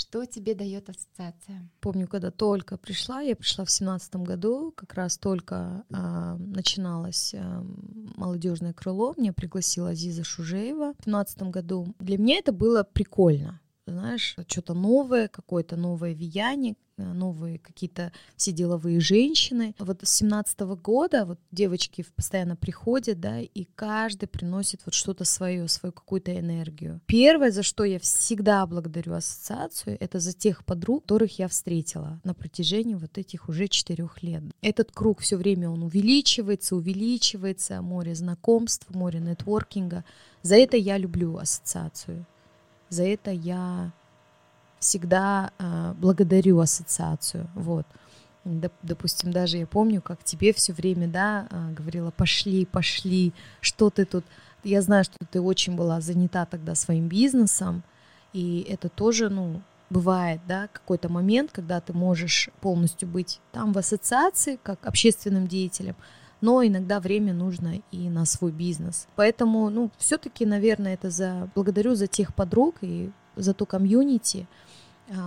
Что 0.00 0.24
тебе 0.24 0.54
дает 0.54 0.88
ассоциация? 0.88 1.68
Помню, 1.80 2.08
когда 2.08 2.30
только 2.30 2.78
пришла, 2.78 3.20
я 3.20 3.36
пришла 3.36 3.66
в 3.66 3.70
семнадцатом 3.70 4.24
году, 4.24 4.72
как 4.74 4.94
раз 4.94 5.18
только 5.18 5.84
э, 5.90 6.36
начиналось 6.38 7.34
э, 7.34 7.62
молодежное 8.16 8.72
крыло, 8.72 9.12
меня 9.18 9.34
пригласила 9.34 9.90
Азиза 9.90 10.24
Шужеева 10.24 10.94
в 10.98 11.04
семнадцатом 11.04 11.50
году. 11.50 11.94
Для 11.98 12.16
меня 12.16 12.38
это 12.38 12.50
было 12.50 12.82
прикольно 12.82 13.59
знаешь, 13.86 14.36
что-то 14.46 14.74
новое, 14.74 15.28
какое-то 15.28 15.76
новое 15.76 16.14
влияние, 16.14 16.76
э, 16.96 17.02
новые 17.02 17.58
какие-то 17.58 18.12
все 18.36 18.52
деловые 18.52 19.00
женщины. 19.00 19.74
Вот 19.78 20.00
с 20.02 20.10
семнадцатого 20.10 20.76
года 20.76 21.24
вот 21.24 21.38
девочки 21.50 22.04
постоянно 22.14 22.56
приходят, 22.56 23.20
да, 23.20 23.40
и 23.40 23.64
каждый 23.74 24.26
приносит 24.26 24.82
вот 24.84 24.94
что-то 24.94 25.24
свое, 25.24 25.66
свою 25.68 25.92
какую-то 25.92 26.38
энергию. 26.38 27.00
Первое, 27.06 27.50
за 27.50 27.62
что 27.62 27.84
я 27.84 27.98
всегда 27.98 28.66
благодарю 28.66 29.14
ассоциацию, 29.14 29.96
это 30.00 30.20
за 30.20 30.32
тех 30.32 30.64
подруг, 30.64 31.02
которых 31.02 31.38
я 31.38 31.48
встретила 31.48 32.20
на 32.24 32.34
протяжении 32.34 32.94
вот 32.94 33.18
этих 33.18 33.48
уже 33.48 33.68
четырех 33.68 34.22
лет. 34.22 34.44
Этот 34.62 34.92
круг 34.92 35.20
все 35.20 35.36
время 35.36 35.70
он 35.70 35.82
увеличивается, 35.82 36.76
увеличивается, 36.76 37.82
море 37.82 38.14
знакомств, 38.14 38.88
море 38.90 39.20
нетворкинга. 39.20 40.04
За 40.42 40.56
это 40.56 40.76
я 40.76 40.98
люблю 40.98 41.36
ассоциацию. 41.36 42.26
За 42.90 43.04
это 43.04 43.30
я 43.30 43.92
всегда 44.80 45.52
э, 45.58 45.94
благодарю 45.96 46.58
ассоциацию. 46.58 47.48
Вот. 47.54 47.86
Допустим, 48.44 49.32
даже 49.32 49.58
я 49.58 49.66
помню, 49.66 50.00
как 50.02 50.24
тебе 50.24 50.52
все 50.52 50.72
время, 50.72 51.06
да, 51.06 51.46
э, 51.50 51.72
говорила, 51.72 52.10
пошли, 52.10 52.66
пошли, 52.66 53.32
что 53.60 53.90
ты 53.90 54.04
тут. 54.04 54.24
Я 54.64 54.82
знаю, 54.82 55.04
что 55.04 55.16
ты 55.30 55.40
очень 55.40 55.76
была 55.76 56.00
занята 56.00 56.44
тогда 56.46 56.74
своим 56.74 57.08
бизнесом, 57.08 57.82
и 58.32 58.66
это 58.68 58.88
тоже, 58.88 59.30
ну, 59.30 59.62
бывает, 59.90 60.40
да, 60.46 60.68
какой-то 60.72 61.08
момент, 61.08 61.50
когда 61.52 61.80
ты 61.80 61.92
можешь 61.92 62.50
полностью 62.60 63.08
быть 63.08 63.40
там 63.52 63.72
в 63.72 63.78
ассоциации, 63.78 64.58
как 64.62 64.86
общественным 64.86 65.46
деятелем, 65.46 65.96
но 66.40 66.64
иногда 66.64 67.00
время 67.00 67.32
нужно 67.32 67.82
и 67.90 68.08
на 68.08 68.24
свой 68.24 68.52
бизнес. 68.52 69.06
Поэтому, 69.16 69.70
ну, 69.70 69.90
все-таки, 69.98 70.46
наверное, 70.46 70.94
это 70.94 71.10
за 71.10 71.50
благодарю 71.54 71.94
за 71.94 72.06
тех 72.06 72.34
подруг 72.34 72.76
и 72.80 73.10
за 73.36 73.54
ту 73.54 73.66
комьюнити, 73.66 74.46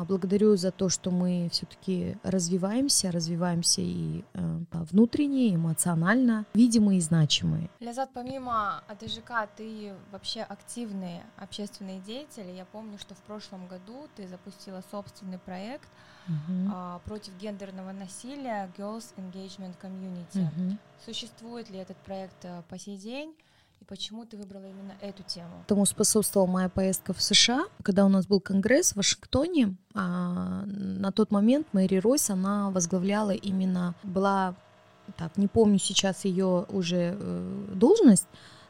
благодарю 0.07 0.55
за 0.55 0.71
то, 0.71 0.89
что 0.89 1.11
мы 1.11 1.49
все-таки 1.51 2.17
развиваемся, 2.23 3.11
развиваемся 3.11 3.81
и 3.81 4.23
э, 4.33 4.59
внутренне, 4.71 5.55
эмоционально, 5.55 6.45
видимые 6.53 6.99
и 6.99 7.01
значимые. 7.01 7.69
Лязат, 7.79 8.09
помимо 8.13 8.81
АТЖК, 8.87 9.49
ты 9.55 9.93
вообще 10.11 10.41
активный 10.41 11.21
общественный 11.37 11.99
деятель. 11.99 12.49
Я 12.55 12.65
помню, 12.65 12.97
что 12.97 13.13
в 13.13 13.19
прошлом 13.19 13.67
году 13.67 14.07
ты 14.15 14.27
запустила 14.27 14.81
собственный 14.91 15.37
проект 15.37 15.87
а, 16.71 16.99
против 17.05 17.37
гендерного 17.37 17.91
насилия 17.91 18.71
Girls 18.77 19.13
Engagement 19.17 19.75
Community. 19.81 20.25
Uh-huh. 20.33 20.77
Существует 21.05 21.69
ли 21.69 21.79
этот 21.79 21.97
проект 21.97 22.45
э, 22.45 22.61
по 22.69 22.79
сей 22.79 22.97
день? 22.97 23.35
И 23.83 23.85
почему 23.85 24.23
ты 24.23 24.37
выбрала 24.37 24.63
именно 24.63 24.93
эту 25.01 25.23
тему? 25.23 25.65
Тому 25.67 25.85
способствовала 25.85 26.47
моя 26.47 26.69
поездка 26.69 27.11
в 27.13 27.21
США, 27.21 27.65
когда 27.83 28.05
у 28.05 28.07
нас 28.07 28.25
был 28.25 28.39
конгресс 28.39 28.93
в 28.93 28.95
Вашингтоне. 28.95 29.75
А 29.93 30.63
на 30.65 31.11
тот 31.11 31.31
момент 31.31 31.67
Мэри 31.73 31.97
Ройс, 31.97 32.29
она 32.29 32.69
возглавляла 32.69 33.31
именно, 33.31 33.93
была, 34.03 34.55
так, 35.17 35.35
не 35.35 35.47
помню 35.49 35.79
сейчас 35.79 36.23
ее 36.23 36.65
уже 36.69 37.17
э, 37.19 37.73
должность, 37.75 38.27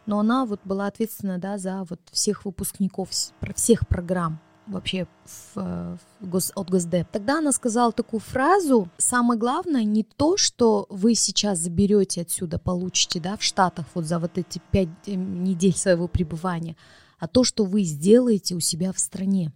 но 0.08 0.18
она 0.18 0.48
вот 0.48 0.62
была 0.64 0.88
ответственна, 0.88 1.38
да, 1.38 1.60
за 1.60 1.84
вот 1.84 2.00
всех 2.12 2.46
выпускников, 2.46 3.10
всех 3.54 3.88
программ 3.88 4.40
вообще 4.68 5.08
в, 5.26 5.56
в 5.56 6.00
гос, 6.22 6.52
от 6.56 6.70
Госдеп. 6.70 7.08
Тогда 7.12 7.40
она 7.40 7.52
сказала 7.52 7.92
такую 7.92 8.20
фразу, 8.20 8.90
самое 8.98 9.40
главное 9.40 9.84
не 9.84 10.04
то, 10.04 10.38
что 10.38 10.86
вы 10.90 11.16
сейчас 11.16 11.60
заберете 11.60 12.22
отсюда, 12.22 12.60
получите, 12.60 13.20
да, 13.20 13.38
в 13.38 13.44
Штатах 13.44 13.86
вот 13.94 14.06
за 14.06 14.20
вот 14.20 14.38
эти 14.38 14.62
пять 14.72 14.90
э, 15.06 15.14
недель 15.14 15.76
своего 15.76 16.08
пребывания, 16.08 16.76
а 17.20 17.28
то, 17.28 17.44
что 17.44 17.66
вы 17.66 17.84
сделаете 17.84 18.56
у 18.56 18.60
себя 18.60 18.92
в 18.94 19.00
стране. 19.00 19.52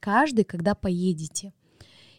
Каждый, 0.00 0.44
когда 0.44 0.74
поедете. 0.74 1.52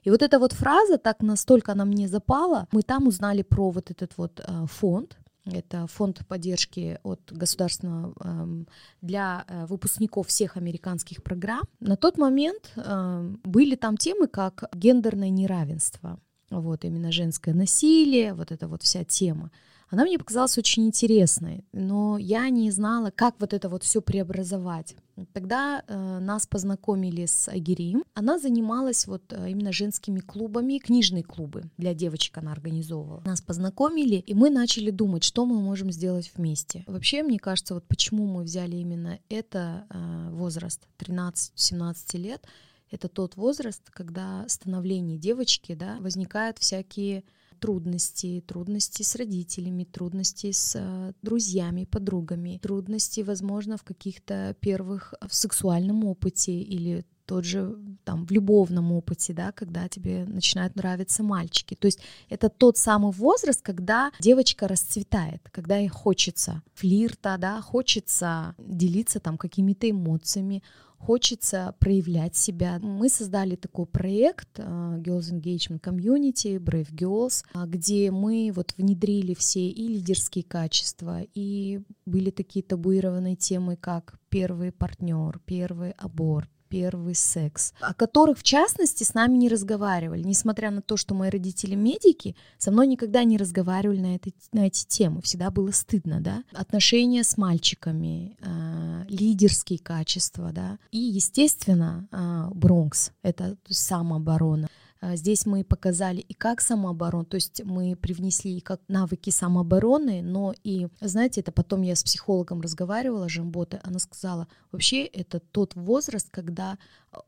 И 0.04 0.10
вот 0.10 0.22
эта 0.22 0.40
вот 0.40 0.54
фраза 0.54 0.98
так 0.98 1.22
настолько 1.22 1.74
она 1.74 1.86
мне 1.86 2.08
запала. 2.08 2.68
Мы 2.72 2.84
там 2.84 3.08
узнали 3.08 3.42
про 3.42 3.70
вот 3.70 3.92
этот 3.92 4.14
вот 4.18 4.40
э, 4.40 4.66
фонд, 4.68 5.18
это 5.54 5.88
фонд 5.88 6.26
поддержки 6.28 7.00
от 7.04 7.22
государственного 7.32 8.14
эм, 8.24 8.68
для 9.02 9.46
э, 9.48 9.66
выпускников 9.66 10.28
всех 10.28 10.58
американских 10.58 11.24
программ. 11.24 11.64
На 11.80 11.96
тот 11.96 12.18
момент 12.18 12.72
эм, 12.76 13.40
были 13.44 13.76
там 13.76 13.98
темы, 13.98 14.28
как 14.28 14.70
гендерное 14.74 15.30
неравенство, 15.30 16.20
вот 16.50 16.86
именно 16.86 17.12
женское 17.12 17.54
насилие, 17.54 18.34
вот 18.34 18.52
эта 18.52 18.68
вот 18.68 18.84
вся 18.84 19.04
тема. 19.04 19.52
Она 19.90 20.04
мне 20.04 20.20
показалась 20.20 20.58
очень 20.58 20.86
интересной, 20.86 21.66
но 21.74 22.18
я 22.18 22.50
не 22.50 22.70
знала, 22.72 23.12
как 23.12 23.36
вот 23.40 23.54
это 23.54 23.70
вот 23.70 23.84
все 23.84 24.02
преобразовать. 24.02 24.96
Тогда 25.34 25.84
э, 25.86 26.20
нас 26.20 26.48
познакомили 26.48 27.26
с 27.26 27.50
Агирим. 27.50 28.04
Она 28.14 28.40
занималась 28.40 29.08
вот 29.08 29.34
э, 29.34 29.50
именно 29.50 29.72
женскими 29.72 30.20
клубами, 30.20 30.78
книжные 30.78 31.24
клубы 31.24 31.64
для 31.78 31.94
девочек 31.94 32.38
она 32.38 32.52
организовывала. 32.52 33.22
Нас 33.26 33.42
познакомили, 33.42 34.16
и 34.16 34.34
мы 34.34 34.50
начали 34.50 34.92
думать, 34.92 35.24
что 35.24 35.46
мы 35.46 35.60
можем 35.60 35.92
сделать 35.92 36.32
вместе. 36.36 36.84
Вообще, 36.88 37.24
мне 37.24 37.40
кажется, 37.40 37.74
вот 37.74 37.86
почему 37.88 38.28
мы 38.28 38.44
взяли 38.44 38.78
именно 38.78 39.20
это 39.30 39.86
э, 39.90 40.30
возраст 40.32 40.88
13-17 41.00 42.18
лет, 42.18 42.46
это 42.92 43.08
тот 43.08 43.36
возраст, 43.36 43.90
когда 43.92 44.46
становление 44.48 45.18
девочки, 45.18 45.76
да, 45.76 45.98
возникают 46.00 46.58
всякие 46.58 47.24
трудности, 47.60 48.44
трудности 48.48 49.04
с 49.04 49.16
родителями, 49.16 49.84
трудности 49.84 50.52
с 50.52 50.74
э, 50.76 51.14
друзьями, 51.22 51.86
подругами, 51.86 52.60
трудности, 52.62 53.22
возможно, 53.22 53.78
в 53.78 53.84
каких-то 53.84 54.56
первых 54.60 55.14
в 55.28 55.34
сексуальном 55.34 56.06
опыте 56.06 56.52
или 56.52 57.06
тот 57.30 57.46
же 57.46 57.76
там 58.06 58.26
в 58.26 58.32
любовном 58.32 58.92
опыте, 58.92 59.34
да, 59.34 59.52
когда 59.52 59.88
тебе 59.88 60.26
начинают 60.26 60.76
нравиться 60.76 61.22
мальчики. 61.22 61.76
То 61.76 61.86
есть 61.86 62.00
это 62.28 62.50
тот 62.50 62.78
самый 62.78 63.12
возраст, 63.12 63.62
когда 63.62 64.12
девочка 64.20 64.68
расцветает, 64.68 65.48
когда 65.52 65.78
ей 65.78 65.90
хочется 65.90 66.64
флирта, 66.74 67.38
да, 67.38 67.62
хочется 67.62 68.56
делиться 68.58 69.20
там 69.20 69.38
какими-то 69.38 69.88
эмоциями, 69.88 70.64
хочется 71.00 71.74
проявлять 71.80 72.36
себя. 72.36 72.78
Мы 72.80 73.10
создали 73.10 73.56
такой 73.56 73.86
проект 73.86 74.60
uh, 74.60 75.02
Girls 75.02 75.32
Engagement 75.32 75.82
Community, 75.82 76.60
Brave 76.60 76.92
Girls, 76.92 77.44
uh, 77.54 77.66
где 77.68 78.12
мы 78.12 78.52
вот 78.54 78.74
внедрили 78.78 79.34
все 79.34 79.68
и 79.68 79.88
лидерские 79.88 80.44
качества, 80.44 81.22
и 81.34 81.82
были 82.06 82.30
такие 82.30 82.64
табуированные 82.64 83.36
темы, 83.36 83.78
как 83.78 84.20
первый 84.30 84.72
партнер, 84.72 85.40
первый 85.46 85.92
аборт, 85.92 86.50
первый 86.70 87.16
секс, 87.16 87.74
о 87.80 87.94
которых, 87.94 88.40
в 88.40 88.44
частности, 88.44 89.04
с 89.04 89.14
нами 89.14 89.38
не 89.38 89.50
разговаривали. 89.50 90.24
Несмотря 90.24 90.72
на 90.72 90.82
то, 90.82 90.98
что 90.98 91.14
мои 91.14 91.30
родители 91.30 91.76
медики, 91.76 92.36
со 92.58 92.72
мной 92.72 92.88
никогда 92.88 93.24
не 93.24 93.38
разговаривали 93.38 94.00
на, 94.00 94.16
это, 94.16 94.32
на 94.54 94.68
эти 94.68 94.86
темы. 94.86 95.22
Всегда 95.22 95.52
было 95.52 95.72
стыдно, 95.72 96.22
да. 96.22 96.44
Отношения 96.54 97.24
с 97.24 97.38
мальчиками, 97.38 98.38
э, 98.40 99.06
лидерские 99.10 99.80
качества, 99.80 100.52
да. 100.52 100.78
И, 100.92 101.00
естественно, 101.00 102.08
э, 102.12 102.50
Бронкс— 102.54 103.12
это 103.24 103.58
самооборона. 103.68 104.70
А, 105.02 105.16
здесь 105.16 105.46
мы 105.46 105.64
показали 105.64 106.20
и 106.20 106.34
как 106.34 106.60
самооборону, 106.60 107.26
то 107.26 107.36
есть 107.36 107.64
мы 107.64 107.96
привнесли 107.96 108.58
и 108.58 108.62
как 108.62 108.82
навыки 108.88 109.30
самообороны, 109.30 110.22
но 110.22 110.54
и, 110.64 110.88
знаете, 111.00 111.40
это 111.42 111.52
потом 111.52 111.84
я 111.84 111.96
с 111.96 112.04
психологом 112.04 112.60
разговаривала, 112.60 113.30
Жембота, 113.30 113.80
она 113.84 114.00
сказала, 114.00 114.48
вообще 114.72 115.06
это 115.06 115.40
тот 115.40 115.76
возраст, 115.76 116.30
когда 116.30 116.78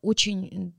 очень 0.01 0.73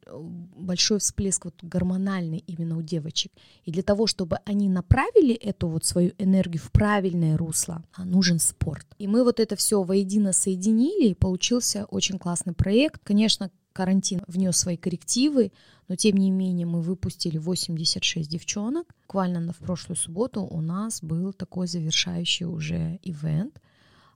большой 0.56 0.98
всплеск 0.98 1.46
вот 1.46 1.54
гормональный 1.62 2.38
именно 2.46 2.76
у 2.76 2.82
девочек. 2.82 3.32
И 3.64 3.72
для 3.72 3.82
того, 3.82 4.06
чтобы 4.06 4.38
они 4.44 4.68
направили 4.68 5.34
эту 5.34 5.68
вот 5.68 5.84
свою 5.84 6.12
энергию 6.18 6.62
в 6.62 6.70
правильное 6.70 7.36
русло, 7.36 7.82
а, 7.94 8.04
нужен 8.04 8.38
спорт. 8.38 8.86
И 8.98 9.08
мы 9.08 9.24
вот 9.24 9.40
это 9.40 9.56
все 9.56 9.82
воедино 9.82 10.32
соединили, 10.32 11.08
и 11.08 11.14
получился 11.14 11.86
очень 11.86 12.18
классный 12.18 12.52
проект. 12.52 13.00
Конечно, 13.02 13.50
карантин 13.72 14.22
внес 14.26 14.56
свои 14.56 14.76
коррективы, 14.76 15.52
но 15.88 15.96
тем 15.96 16.16
не 16.16 16.30
менее 16.30 16.66
мы 16.66 16.80
выпустили 16.80 17.38
86 17.38 18.30
девчонок. 18.30 18.86
Буквально 19.06 19.52
в 19.52 19.58
прошлую 19.58 19.96
субботу 19.96 20.42
у 20.42 20.60
нас 20.60 21.02
был 21.02 21.32
такой 21.32 21.66
завершающий 21.66 22.46
уже 22.46 22.98
ивент, 23.02 23.60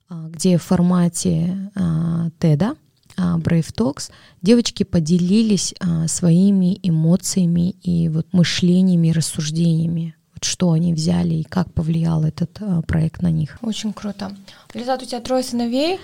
а, 0.08 0.28
где 0.28 0.58
в 0.58 0.62
формате 0.62 1.70
а, 1.74 2.30
TED, 2.38 2.76
а, 3.16 3.38
Brave 3.38 3.74
Talks, 3.74 4.10
девочки 4.42 4.84
поделились 4.84 5.74
своими 6.06 6.78
эмоциями 6.82 7.70
и 7.82 8.08
вот 8.08 8.32
мышлениями, 8.32 9.10
рассуждениями 9.10 10.14
что 10.42 10.72
они 10.72 10.92
взяли 10.92 11.34
и 11.34 11.44
как 11.44 11.72
повлиял 11.72 12.22
этот 12.22 12.60
проект 12.86 13.22
на 13.22 13.30
них. 13.30 13.58
Очень 13.62 13.94
круто. 13.94 14.36
Лизат, 14.74 15.02
у 15.02 15.06
тебя 15.06 15.20
трое 15.20 15.42
сыновей. 15.42 15.98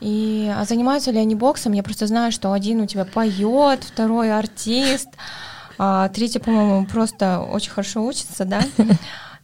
И 0.00 0.52
а 0.54 0.64
занимаются 0.64 1.10
ли 1.10 1.18
они 1.18 1.34
боксом? 1.34 1.72
Я 1.72 1.82
просто 1.82 2.06
знаю, 2.06 2.32
что 2.32 2.52
один 2.52 2.80
у 2.80 2.86
тебя 2.86 3.04
поет, 3.04 3.84
второй 3.84 4.32
артист, 4.32 5.08
а 5.78 6.08
третий, 6.08 6.38
по-моему, 6.38 6.86
просто 6.86 7.40
очень 7.40 7.70
хорошо 7.70 8.04
учится, 8.04 8.44
да? 8.44 8.62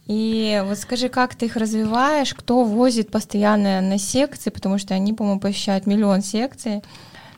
И 0.07 0.62
вот 0.67 0.79
скажи, 0.79 1.09
как 1.09 1.35
ты 1.35 1.47
их 1.47 1.57
развиваешь, 1.57 2.35
кто 2.35 2.64
возит 2.64 3.11
постоянно 3.11 3.81
на 3.81 3.99
секции, 3.99 4.51
потому 4.51 4.79
что 4.79 4.95
они, 4.95 5.14
по-моему, 5.14 5.40
посещают 5.40 5.87
миллион 5.87 6.23
секций. 6.23 6.83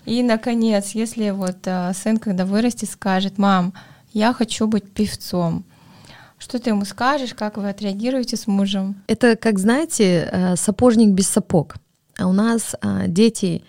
И, 0.04 0.22
наконец, 0.22 0.90
если 0.90 1.30
вот 1.30 1.58
а, 1.66 1.92
сын, 1.92 2.16
когда 2.16 2.44
вырастет, 2.44 2.90
скажет, 2.90 3.38
мам, 3.38 3.72
я 4.12 4.32
хочу 4.32 4.66
быть 4.66 4.90
певцом, 4.90 5.64
что 6.38 6.58
ты 6.58 6.70
ему 6.70 6.84
скажешь, 6.84 7.34
как 7.34 7.56
вы 7.56 7.68
отреагируете 7.68 8.36
с 8.36 8.46
мужем? 8.46 9.02
Это, 9.06 9.36
как 9.36 9.58
знаете, 9.58 10.28
э, 10.30 10.56
сапожник 10.56 11.10
без 11.10 11.28
сапог. 11.28 11.76
А 12.18 12.26
у 12.26 12.32
нас 12.32 12.74
а, 12.80 13.06
дети 13.06 13.64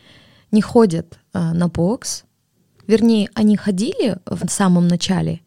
не 0.51 0.61
ходят 0.61 1.19
а, 1.33 1.53
на 1.53 1.67
бокс, 1.67 2.23
вернее, 2.87 3.29
они 3.33 3.57
ходили 3.57 4.17
в 4.25 4.47
самом 4.49 4.87
начале, 4.87 5.41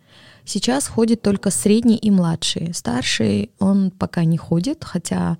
сейчас 0.45 0.87
ходит 0.87 1.23
только 1.23 1.51
средний 1.51 1.97
и 1.97 2.11
младший. 2.11 2.75
Старший 2.75 3.51
он 3.59 3.91
пока 3.91 4.25
не 4.25 4.37
ходит, 4.37 4.85
хотя 4.85 5.39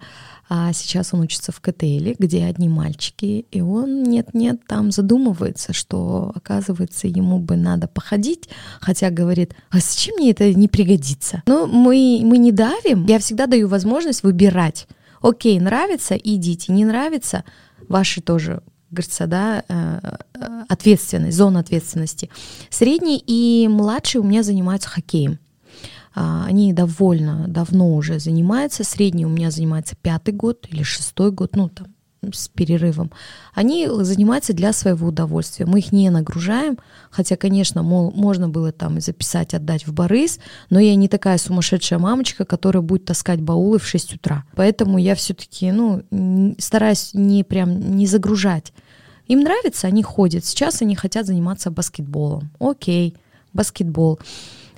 а 0.53 0.73
сейчас 0.73 1.15
он 1.15 1.21
учится 1.21 1.53
в 1.53 1.61
КТЛ, 1.61 2.17
где 2.19 2.45
одни 2.45 2.69
мальчики, 2.69 3.47
и 3.53 3.61
он 3.61 4.03
нет-нет 4.03 4.61
там 4.67 4.91
задумывается, 4.91 5.73
что, 5.73 6.33
оказывается, 6.35 7.07
ему 7.07 7.39
бы 7.39 7.55
надо 7.55 7.87
походить, 7.87 8.49
хотя 8.81 9.11
говорит, 9.11 9.55
а 9.71 9.79
зачем 9.79 10.17
мне 10.17 10.33
это 10.33 10.53
не 10.53 10.67
пригодится? 10.67 11.45
Но 11.47 11.69
мы, 11.69 12.21
мы 12.25 12.39
не 12.39 12.51
давим, 12.51 13.07
я 13.07 13.21
всегда 13.21 13.47
даю 13.47 13.69
возможность 13.69 14.25
выбирать. 14.25 14.89
Окей, 15.21 15.61
нравится, 15.61 16.15
идите, 16.17 16.73
не 16.73 16.85
нравится, 16.85 17.45
ваши 17.89 18.21
тоже 18.21 18.63
говорится, 18.91 19.27
да, 19.27 19.65
э, 19.69 20.01
э, 20.35 20.65
ответственность, 20.69 21.37
зона 21.37 21.61
ответственности. 21.61 22.31
Средний 22.71 23.23
и 23.25 23.69
младший 23.69 24.21
у 24.21 24.25
меня 24.25 24.43
занимаются 24.43 24.89
хоккеем. 24.89 25.39
А, 26.13 26.45
они 26.47 26.73
довольно 26.73 27.47
давно 27.47 27.95
уже 27.95 28.19
занимаются. 28.19 28.83
Средний 28.83 29.27
у 29.27 29.29
меня 29.29 29.51
занимается 29.53 29.95
пятый 29.95 30.35
год 30.35 30.67
или 30.69 30.83
шестой 30.83 31.31
год, 31.31 31.55
ну 31.55 31.69
там 31.69 31.87
с 32.33 32.49
перерывом, 32.49 33.11
они 33.55 33.89
занимаются 33.89 34.53
для 34.53 34.73
своего 34.73 35.09
удовольствия. 35.09 35.67
Мы 35.67 35.79
их 35.79 35.93
не 35.93 36.11
нагружаем, 36.11 36.79
хотя, 37.11 37.37
конечно, 37.37 37.83
мол, 37.83 38.13
можно 38.15 38.49
было 38.49 38.73
там 38.73 39.01
записать, 39.01 39.55
отдать 39.55 39.87
в 39.87 39.93
Борис, 39.93 40.39
но 40.69 40.79
я 40.79 40.95
не 40.95 41.09
такая 41.09 41.39
сумасшедшая 41.39 41.99
мамочка, 41.99 42.45
которая 42.45 42.83
будет 42.83 43.07
таскать 43.07 43.41
баулы 43.41 43.79
в 43.79 43.87
6 43.87 44.15
утра. 44.15 44.45
Поэтому 44.55 44.99
я 44.99 45.15
все-таки, 45.15 45.73
ну, 45.73 46.03
стараюсь 46.59 47.11
не 47.15 47.43
прям 47.45 47.97
не 47.97 48.07
загружать. 48.07 48.73
Им 49.27 49.41
нравится, 49.41 49.87
они 49.87 50.03
ходят. 50.03 50.45
Сейчас 50.45 50.83
они 50.83 50.97
хотят 50.97 51.25
заниматься 51.27 51.71
баскетболом. 51.71 52.51
Окей, 52.59 53.17
баскетбол. 53.53 54.19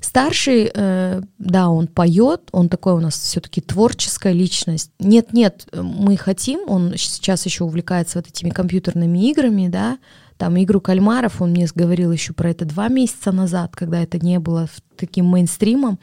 Старший, 0.03 0.71
э, 0.75 1.23
да, 1.39 1.69
он 1.69 1.87
поет, 1.87 2.43
он 2.51 2.69
такой 2.69 2.93
у 2.95 3.01
нас 3.01 3.17
все-таки 3.17 3.61
творческая 3.61 4.33
личность. 4.33 4.91
Нет, 4.99 5.33
нет, 5.33 5.67
мы 5.73 6.17
хотим, 6.17 6.69
он 6.69 6.95
сейчас 6.97 7.47
еще 7.47 7.63
увлекается 7.63 8.19
вот 8.19 8.27
этими 8.27 8.51
компьютерными 8.51 9.31
играми, 9.31 9.69
да, 9.69 9.99
там 10.39 10.61
игру 10.61 10.81
кальмаров, 10.81 11.41
он 11.41 11.53
мне 11.53 11.69
говорил 11.73 12.11
еще 12.11 12.33
про 12.33 12.51
это 12.51 12.65
два 12.65 12.89
месяца 12.89 13.31
назад, 13.31 13.77
когда 13.77 14.03
это 14.03 14.19
не 14.19 14.41
было 14.41 14.69
таким 14.97 15.27
мейнстримом. 15.27 16.01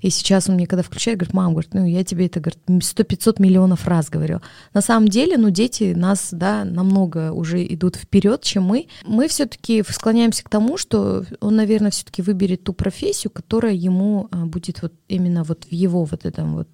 И 0.00 0.10
сейчас 0.10 0.48
он 0.48 0.54
мне 0.54 0.66
когда 0.66 0.82
включает, 0.82 1.18
говорит, 1.18 1.34
мам, 1.34 1.52
говорит, 1.52 1.74
ну 1.74 1.84
я 1.84 2.04
тебе 2.04 2.26
это, 2.26 2.40
говорит, 2.40 2.60
сто 2.84 3.04
пятьсот 3.04 3.38
миллионов 3.38 3.86
раз 3.86 4.08
говорю. 4.08 4.40
На 4.74 4.80
самом 4.80 5.08
деле, 5.08 5.36
ну 5.36 5.50
дети 5.50 5.94
нас, 5.96 6.28
да, 6.32 6.64
намного 6.64 7.32
уже 7.32 7.64
идут 7.66 7.96
вперед, 7.96 8.42
чем 8.42 8.64
мы. 8.64 8.86
Мы 9.04 9.28
все-таки 9.28 9.82
склоняемся 9.88 10.44
к 10.44 10.48
тому, 10.48 10.76
что 10.76 11.24
он, 11.40 11.56
наверное, 11.56 11.90
все-таки 11.90 12.22
выберет 12.22 12.64
ту 12.64 12.72
профессию, 12.72 13.30
которая 13.30 13.74
ему 13.74 14.28
а, 14.30 14.46
будет 14.46 14.82
вот 14.82 14.92
именно 15.08 15.44
вот 15.44 15.64
в 15.64 15.72
его 15.72 16.04
вот 16.04 16.24
этом 16.24 16.54
вот 16.54 16.68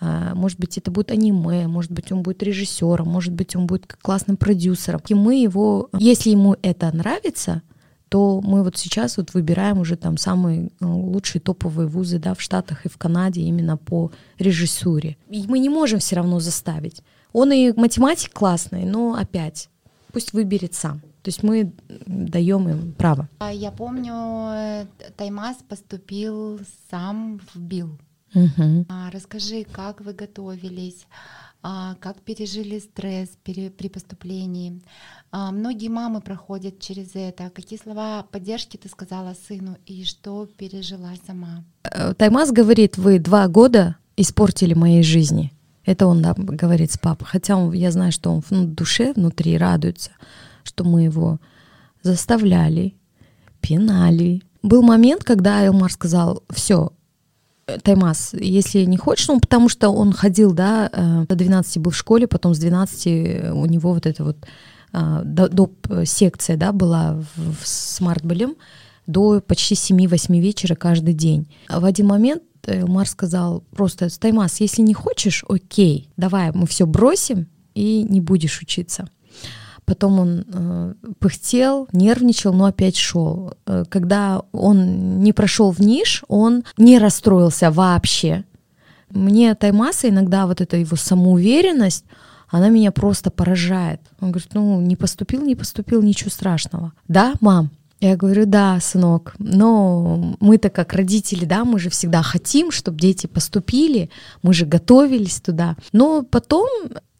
а, 0.00 0.34
может 0.34 0.58
быть, 0.58 0.76
это 0.78 0.90
будет 0.90 1.10
аниме, 1.10 1.66
может 1.68 1.90
быть, 1.90 2.12
он 2.12 2.22
будет 2.22 2.42
режиссером, 2.42 3.08
может 3.08 3.32
быть, 3.32 3.56
он 3.56 3.66
будет 3.66 3.86
классным 4.02 4.36
продюсером. 4.36 5.00
И 5.08 5.14
мы 5.14 5.36
его, 5.40 5.88
если 5.98 6.30
ему 6.30 6.56
это 6.62 6.94
нравится, 6.94 7.62
то 8.08 8.40
мы 8.40 8.62
вот 8.62 8.76
сейчас 8.76 9.16
вот 9.16 9.34
выбираем 9.34 9.78
уже 9.78 9.96
там 9.96 10.16
самые 10.16 10.70
ну, 10.80 11.00
лучшие 11.00 11.40
топовые 11.40 11.88
вузы 11.88 12.18
да, 12.18 12.34
в 12.34 12.40
Штатах 12.40 12.86
и 12.86 12.88
в 12.88 12.96
Канаде 12.96 13.40
именно 13.40 13.76
по 13.76 14.12
режиссуре. 14.38 15.16
И 15.28 15.44
мы 15.48 15.58
не 15.58 15.68
можем 15.68 15.98
все 15.98 16.16
равно 16.16 16.40
заставить. 16.40 17.02
Он 17.32 17.52
и 17.52 17.72
математик 17.72 18.32
классный, 18.32 18.84
но 18.84 19.14
опять 19.14 19.68
пусть 20.12 20.32
выберет 20.32 20.74
сам. 20.74 21.00
То 21.22 21.28
есть 21.28 21.42
мы 21.42 21.72
даем 22.06 22.68
им 22.68 22.92
право. 22.92 23.28
А 23.38 23.52
я 23.52 23.72
помню, 23.72 24.14
э, 24.14 24.86
Таймас 25.16 25.56
поступил 25.68 26.60
сам 26.90 27.40
в 27.52 27.58
БИЛ. 27.58 27.98
Угу. 28.34 28.86
Расскажи, 29.12 29.64
как 29.64 30.00
вы 30.00 30.12
готовились? 30.12 31.06
А, 31.68 31.96
как 31.98 32.20
пережили 32.20 32.78
стресс 32.78 33.30
при, 33.42 33.88
поступлении. 33.88 34.80
А, 35.32 35.50
многие 35.50 35.88
мамы 35.88 36.20
проходят 36.20 36.78
через 36.78 37.16
это. 37.16 37.50
Какие 37.50 37.76
слова 37.76 38.22
поддержки 38.30 38.76
ты 38.76 38.88
сказала 38.88 39.34
сыну 39.48 39.76
и 39.84 40.04
что 40.04 40.46
пережила 40.46 41.10
сама? 41.26 41.64
Э, 41.82 42.14
Таймас 42.14 42.52
говорит, 42.52 42.98
вы 42.98 43.18
два 43.18 43.48
года 43.48 43.96
испортили 44.16 44.74
моей 44.74 45.02
жизни. 45.02 45.52
Это 45.84 46.06
он 46.06 46.22
да, 46.22 46.34
говорит 46.36 46.92
с 46.92 46.98
папой. 46.98 47.26
Хотя 47.26 47.56
он, 47.56 47.72
я 47.72 47.90
знаю, 47.90 48.12
что 48.12 48.30
он 48.30 48.42
в 48.48 48.66
душе 48.66 49.12
внутри 49.14 49.58
радуется, 49.58 50.12
что 50.62 50.84
мы 50.84 51.02
его 51.02 51.40
заставляли, 52.00 52.94
пинали. 53.60 54.44
Был 54.62 54.82
момент, 54.82 55.24
когда 55.24 55.66
Элмар 55.66 55.90
сказал, 55.90 56.44
все, 56.48 56.92
Таймас, 57.82 58.32
если 58.32 58.84
не 58.84 58.96
хочешь, 58.96 59.26
ну, 59.26 59.40
потому 59.40 59.68
что 59.68 59.90
он 59.90 60.12
ходил, 60.12 60.52
да, 60.52 60.88
э, 60.92 61.24
до 61.28 61.34
12 61.34 61.78
был 61.78 61.90
в 61.90 61.96
школе, 61.96 62.28
потом 62.28 62.54
с 62.54 62.58
12 62.58 63.52
у 63.52 63.66
него 63.66 63.92
вот 63.92 64.06
эта 64.06 64.22
вот 64.22 64.36
э, 64.92 65.22
доп-секция, 65.24 66.56
да, 66.56 66.72
была 66.72 67.20
в 67.36 67.66
смарт-болем 67.66 68.54
до 69.08 69.40
почти 69.40 69.74
7-8 69.74 70.40
вечера 70.40 70.76
каждый 70.76 71.14
день. 71.14 71.48
В 71.68 71.84
один 71.84 72.06
момент 72.06 72.42
Элмар 72.66 73.08
сказал 73.08 73.64
просто, 73.72 74.08
Таймас, 74.16 74.60
если 74.60 74.82
не 74.82 74.94
хочешь, 74.94 75.44
окей, 75.48 76.08
давай 76.16 76.52
мы 76.52 76.68
все 76.68 76.86
бросим 76.86 77.48
и 77.74 78.04
не 78.08 78.20
будешь 78.20 78.60
учиться. 78.60 79.08
Потом 79.86 80.18
он 80.18 80.44
э, 80.52 80.94
пыхтел, 81.20 81.88
нервничал, 81.92 82.52
но 82.52 82.66
опять 82.66 82.96
шел. 82.96 83.54
Э, 83.66 83.84
когда 83.88 84.42
он 84.50 85.20
не 85.20 85.32
прошел 85.32 85.70
в 85.70 85.78
ниш, 85.78 86.24
он 86.26 86.64
не 86.76 86.98
расстроился 86.98 87.70
вообще. 87.70 88.44
Мне 89.10 89.54
Таймаса 89.54 90.08
иногда 90.08 90.48
вот 90.48 90.60
эта 90.60 90.76
его 90.76 90.96
самоуверенность, 90.96 92.04
она 92.48 92.68
меня 92.68 92.90
просто 92.90 93.30
поражает. 93.30 94.00
Он 94.20 94.32
говорит, 94.32 94.50
ну, 94.54 94.80
не 94.80 94.96
поступил, 94.96 95.42
не 95.42 95.54
поступил, 95.54 96.02
ничего 96.02 96.30
страшного. 96.30 96.92
Да, 97.06 97.34
мам? 97.40 97.70
Я 98.00 98.16
говорю, 98.16 98.44
да, 98.44 98.78
сынок, 98.80 99.34
но 99.38 100.36
мы-то 100.38 100.68
как 100.68 100.92
родители, 100.92 101.46
да, 101.46 101.64
мы 101.64 101.78
же 101.78 101.88
всегда 101.88 102.22
хотим, 102.22 102.70
чтобы 102.70 102.98
дети 102.98 103.26
поступили, 103.26 104.10
мы 104.42 104.52
же 104.52 104.66
готовились 104.66 105.40
туда. 105.40 105.76
Но 105.92 106.22
потом 106.22 106.68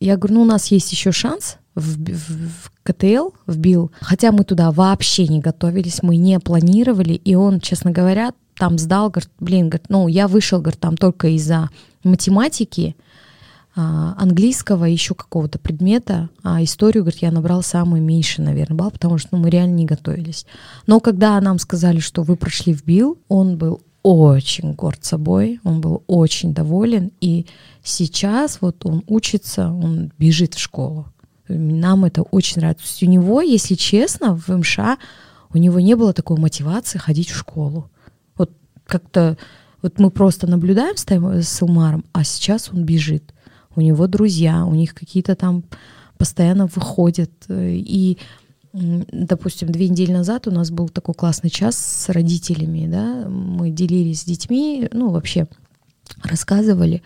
я 0.00 0.16
говорю, 0.16 0.36
ну, 0.36 0.42
у 0.42 0.46
нас 0.46 0.68
есть 0.68 0.92
еще 0.92 1.12
шанс, 1.12 1.58
в, 1.74 1.98
в, 1.98 2.48
в 2.48 2.72
КТЛ, 2.82 3.30
в 3.46 3.58
БИЛ, 3.58 3.92
хотя 4.00 4.32
мы 4.32 4.44
туда 4.44 4.72
вообще 4.72 5.28
не 5.28 5.40
готовились, 5.40 6.02
мы 6.02 6.16
не 6.16 6.38
планировали, 6.40 7.12
и 7.12 7.34
он, 7.34 7.60
честно 7.60 7.90
говоря, 7.90 8.32
там 8.56 8.78
сдал, 8.78 9.10
говорит, 9.10 9.30
блин, 9.38 9.68
говорит, 9.68 9.86
ну, 9.90 10.08
я 10.08 10.28
вышел, 10.28 10.60
говорит, 10.60 10.80
там 10.80 10.96
только 10.96 11.28
из-за 11.28 11.68
математики, 12.02 12.96
а, 13.78 14.14
английского, 14.18 14.86
еще 14.86 15.14
какого-то 15.14 15.58
предмета, 15.58 16.30
а 16.42 16.64
историю, 16.64 17.04
говорит, 17.04 17.20
я 17.20 17.30
набрал 17.30 17.62
самый 17.62 18.00
меньший, 18.00 18.42
наверное, 18.42 18.76
балл, 18.76 18.90
потому 18.90 19.18
что 19.18 19.28
ну, 19.32 19.38
мы 19.38 19.50
реально 19.50 19.74
не 19.74 19.84
готовились. 19.84 20.46
Но 20.86 20.98
когда 20.98 21.38
нам 21.42 21.58
сказали, 21.58 22.00
что 22.00 22.22
вы 22.22 22.36
прошли 22.36 22.72
в 22.72 22.84
БИЛ, 22.84 23.18
он 23.28 23.58
был 23.58 23.82
очень 24.02 24.72
горд 24.72 25.04
собой, 25.04 25.60
он 25.62 25.82
был 25.82 26.04
очень 26.06 26.54
доволен, 26.54 27.10
и 27.20 27.44
сейчас 27.86 28.60
вот 28.60 28.84
он 28.84 29.02
учится, 29.06 29.70
он 29.70 30.12
бежит 30.18 30.54
в 30.54 30.58
школу. 30.58 31.06
Нам 31.48 32.04
это 32.04 32.22
очень 32.22 32.60
нравится. 32.60 33.06
У 33.06 33.08
него, 33.08 33.40
если 33.40 33.74
честно, 33.74 34.36
в 34.36 34.48
МША 34.48 34.98
у 35.54 35.58
него 35.58 35.78
не 35.78 35.94
было 35.94 36.12
такой 36.12 36.36
мотивации 36.38 36.98
ходить 36.98 37.30
в 37.30 37.36
школу. 37.36 37.88
Вот 38.36 38.50
как-то 38.86 39.38
вот 39.82 40.00
мы 40.00 40.10
просто 40.10 40.48
наблюдаем 40.48 40.96
с, 40.96 41.04
с 41.06 41.62
Илмаром, 41.62 42.04
а 42.12 42.24
сейчас 42.24 42.70
он 42.72 42.84
бежит. 42.84 43.32
У 43.76 43.80
него 43.80 44.08
друзья, 44.08 44.64
у 44.64 44.74
них 44.74 44.94
какие-то 44.94 45.36
там 45.36 45.62
постоянно 46.18 46.66
выходят. 46.66 47.30
И, 47.48 48.18
допустим, 48.72 49.70
две 49.70 49.88
недели 49.88 50.12
назад 50.12 50.48
у 50.48 50.50
нас 50.50 50.70
был 50.70 50.88
такой 50.88 51.14
классный 51.14 51.50
час 51.50 51.76
с 51.76 52.08
родителями, 52.08 52.88
да, 52.90 53.28
мы 53.28 53.70
делились 53.70 54.22
с 54.22 54.24
детьми, 54.24 54.88
ну, 54.92 55.10
вообще 55.10 55.46
рассказывали. 56.24 57.02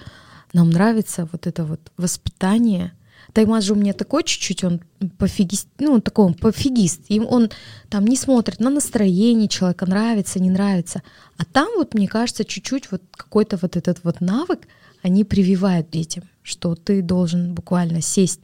Нам 0.52 0.70
нравится 0.70 1.28
вот 1.30 1.46
это 1.46 1.64
вот 1.64 1.80
воспитание– 1.96 2.92
Таймаз 3.32 3.64
же 3.64 3.74
у 3.74 3.76
меня 3.76 3.92
такой 3.92 4.24
чуть-чуть, 4.24 4.64
он 4.64 4.80
пофигист, 5.18 5.68
ну, 5.78 6.00
такой 6.00 6.26
он 6.26 6.34
пофигист. 6.34 7.02
И 7.08 7.20
он 7.20 7.50
там 7.88 8.06
не 8.06 8.16
смотрит 8.16 8.60
на 8.60 8.70
настроение 8.70 9.48
человека, 9.48 9.86
нравится, 9.86 10.40
не 10.40 10.50
нравится. 10.50 11.02
А 11.36 11.44
там 11.44 11.68
вот, 11.76 11.94
мне 11.94 12.08
кажется, 12.08 12.44
чуть-чуть 12.44 12.90
вот 12.90 13.02
какой-то 13.12 13.58
вот 13.60 13.76
этот 13.76 14.02
вот 14.02 14.20
навык 14.20 14.66
они 15.02 15.24
прививают 15.24 15.90
детям, 15.90 16.24
что 16.42 16.74
ты 16.74 17.02
должен 17.02 17.54
буквально 17.54 18.02
сесть, 18.02 18.40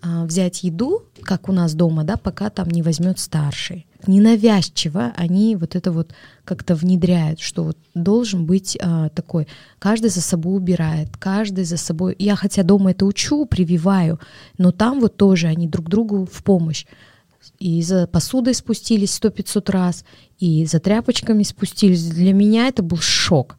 а, 0.00 0.24
взять 0.24 0.62
еду, 0.62 1.04
как 1.22 1.48
у 1.48 1.52
нас 1.52 1.74
дома, 1.74 2.04
да, 2.04 2.16
пока 2.16 2.48
там 2.50 2.68
не 2.68 2.82
возьмет 2.82 3.18
старший 3.18 3.86
ненавязчиво 4.08 5.12
они 5.16 5.56
вот 5.56 5.76
это 5.76 5.92
вот 5.92 6.12
как-то 6.44 6.74
внедряют, 6.74 7.40
что 7.40 7.64
вот 7.64 7.78
должен 7.94 8.46
быть 8.46 8.76
а, 8.80 9.08
такой, 9.10 9.46
каждый 9.78 10.10
за 10.10 10.20
собой 10.20 10.56
убирает, 10.56 11.16
каждый 11.16 11.64
за 11.64 11.76
собой. 11.76 12.16
Я 12.18 12.36
хотя 12.36 12.62
дома 12.62 12.92
это 12.92 13.06
учу, 13.06 13.46
прививаю, 13.46 14.20
но 14.58 14.72
там 14.72 15.00
вот 15.00 15.16
тоже 15.16 15.46
они 15.46 15.68
друг 15.68 15.88
другу 15.88 16.26
в 16.30 16.42
помощь. 16.42 16.86
И 17.58 17.82
за 17.82 18.06
посудой 18.06 18.54
спустились 18.54 19.14
сто 19.14 19.30
пятьсот 19.30 19.70
раз, 19.70 20.04
и 20.38 20.66
за 20.66 20.78
тряпочками 20.80 21.42
спустились. 21.42 22.04
Для 22.04 22.32
меня 22.32 22.68
это 22.68 22.82
был 22.82 22.98
шок. 22.98 23.56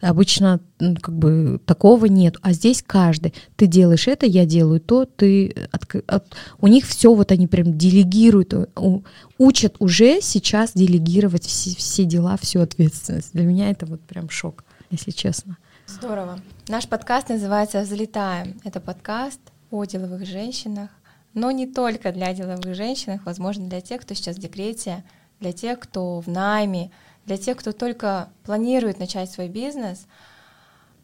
Обычно 0.00 0.60
как 0.78 1.16
бы 1.16 1.60
такого 1.64 2.06
нет, 2.06 2.36
а 2.42 2.52
здесь 2.52 2.82
каждый. 2.86 3.32
Ты 3.56 3.66
делаешь 3.66 4.06
это, 4.06 4.26
я 4.26 4.44
делаю 4.44 4.80
то, 4.80 5.04
ты 5.04 5.54
от, 5.72 5.84
от, 6.06 6.36
у 6.60 6.66
них 6.66 6.84
все 6.86 7.14
вот 7.14 7.32
они 7.32 7.46
прям 7.46 7.78
делегируют, 7.78 8.54
у, 8.76 9.04
учат 9.38 9.76
уже 9.78 10.20
сейчас 10.20 10.72
делегировать 10.74 11.44
все, 11.44 11.74
все 11.76 12.04
дела, 12.04 12.36
всю 12.36 12.60
ответственность. 12.60 13.32
Для 13.32 13.44
меня 13.44 13.70
это 13.70 13.86
вот 13.86 14.00
прям 14.02 14.28
шок, 14.30 14.64
если 14.90 15.10
честно. 15.10 15.56
Здорово. 15.86 16.40
Наш 16.68 16.88
подкаст 16.88 17.28
называется 17.28 17.82
«Взлетаем». 17.82 18.60
Это 18.64 18.80
подкаст 18.80 19.40
о 19.70 19.84
деловых 19.84 20.26
женщинах, 20.26 20.90
но 21.34 21.50
не 21.50 21.66
только 21.66 22.12
для 22.12 22.32
деловых 22.32 22.74
женщин, 22.74 23.20
возможно, 23.24 23.68
для 23.68 23.80
тех, 23.80 24.02
кто 24.02 24.14
сейчас 24.14 24.36
в 24.36 24.40
декрете, 24.40 25.04
для 25.40 25.52
тех, 25.52 25.78
кто 25.78 26.20
в 26.20 26.28
найме, 26.28 26.90
для 27.26 27.36
тех, 27.36 27.56
кто 27.56 27.72
только 27.72 28.28
планирует 28.44 28.98
начать 28.98 29.30
свой 29.30 29.48
бизнес, 29.48 30.06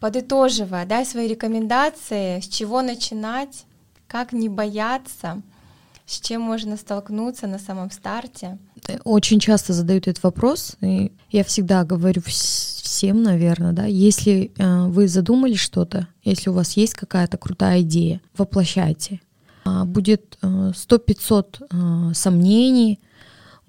подытоживая, 0.00 0.86
дай 0.86 1.04
свои 1.04 1.28
рекомендации, 1.28 2.40
с 2.40 2.48
чего 2.48 2.82
начинать, 2.82 3.64
как 4.06 4.32
не 4.32 4.48
бояться, 4.48 5.42
с 6.06 6.20
чем 6.20 6.42
можно 6.42 6.76
столкнуться 6.76 7.46
на 7.46 7.58
самом 7.58 7.90
старте? 7.90 8.58
Очень 9.04 9.38
часто 9.38 9.72
задают 9.72 10.08
этот 10.08 10.22
вопрос, 10.24 10.76
и 10.80 11.12
я 11.30 11.44
всегда 11.44 11.84
говорю 11.84 12.22
всем, 12.26 13.22
наверное, 13.22 13.72
да, 13.72 13.84
если 13.84 14.50
э, 14.56 14.86
вы 14.88 15.06
задумали 15.06 15.54
что-то, 15.54 16.08
если 16.24 16.50
у 16.50 16.54
вас 16.54 16.76
есть 16.76 16.94
какая-то 16.94 17.38
крутая 17.38 17.82
идея, 17.82 18.20
воплощайте. 18.36 19.20
А, 19.64 19.84
будет 19.84 20.38
э, 20.42 20.72
сто-пятьсот 20.74 21.60
э, 21.60 22.12
сомнений, 22.14 22.98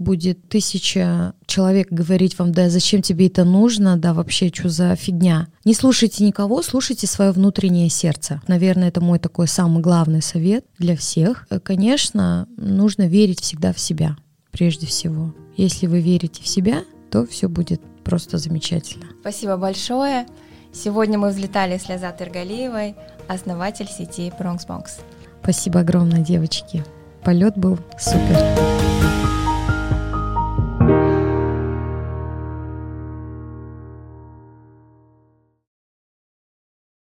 будет 0.02 0.50
тысяча 0.50 1.34
человек 1.46 1.88
говорить 1.90 2.38
вам, 2.38 2.52
да 2.52 2.70
зачем 2.70 3.02
тебе 3.02 3.28
это 3.28 3.44
нужно, 3.46 3.98
да 3.98 4.14
вообще 4.14 4.52
что 4.54 4.70
за 4.70 4.96
фигня. 4.96 5.48
Не 5.64 5.74
слушайте 5.74 6.26
никого, 6.26 6.62
слушайте 6.62 7.08
свое 7.08 7.32
внутреннее 7.32 7.90
сердце. 7.90 8.42
Наверное, 8.48 8.90
это 8.90 9.00
мой 9.02 9.20
такой 9.20 9.48
самый 9.48 9.82
главный 9.82 10.22
совет 10.22 10.66
для 10.78 10.96
всех. 10.98 11.48
Э, 11.50 11.60
конечно, 11.60 12.48
нужно 12.58 13.08
верить 13.08 13.42
всегда 13.42 13.74
в 13.74 13.80
себя, 13.80 14.18
прежде 14.52 14.88
всего. 14.88 15.34
Если 15.56 15.88
вы 15.88 16.02
верите 16.02 16.42
в 16.44 16.48
себя, 16.48 16.84
то 17.12 17.26
все 17.26 17.48
будет 17.48 17.82
просто 18.04 18.38
замечательно. 18.38 19.06
Спасибо 19.22 19.58
большое. 19.58 20.26
Сегодня 20.74 21.20
мы 21.20 21.30
взлетали 21.30 21.78
с 21.78 21.90
Лязат 21.90 22.22
Иргалиевой, 22.22 22.96
основатель 23.28 23.88
сети 23.88 24.32
Bronx 24.40 24.68
Box. 24.68 25.02
Спасибо 25.44 25.82
огромное, 25.82 26.22
девочки. 26.22 26.84
Полет 27.24 27.58
был 27.58 27.78
супер. 28.00 29.41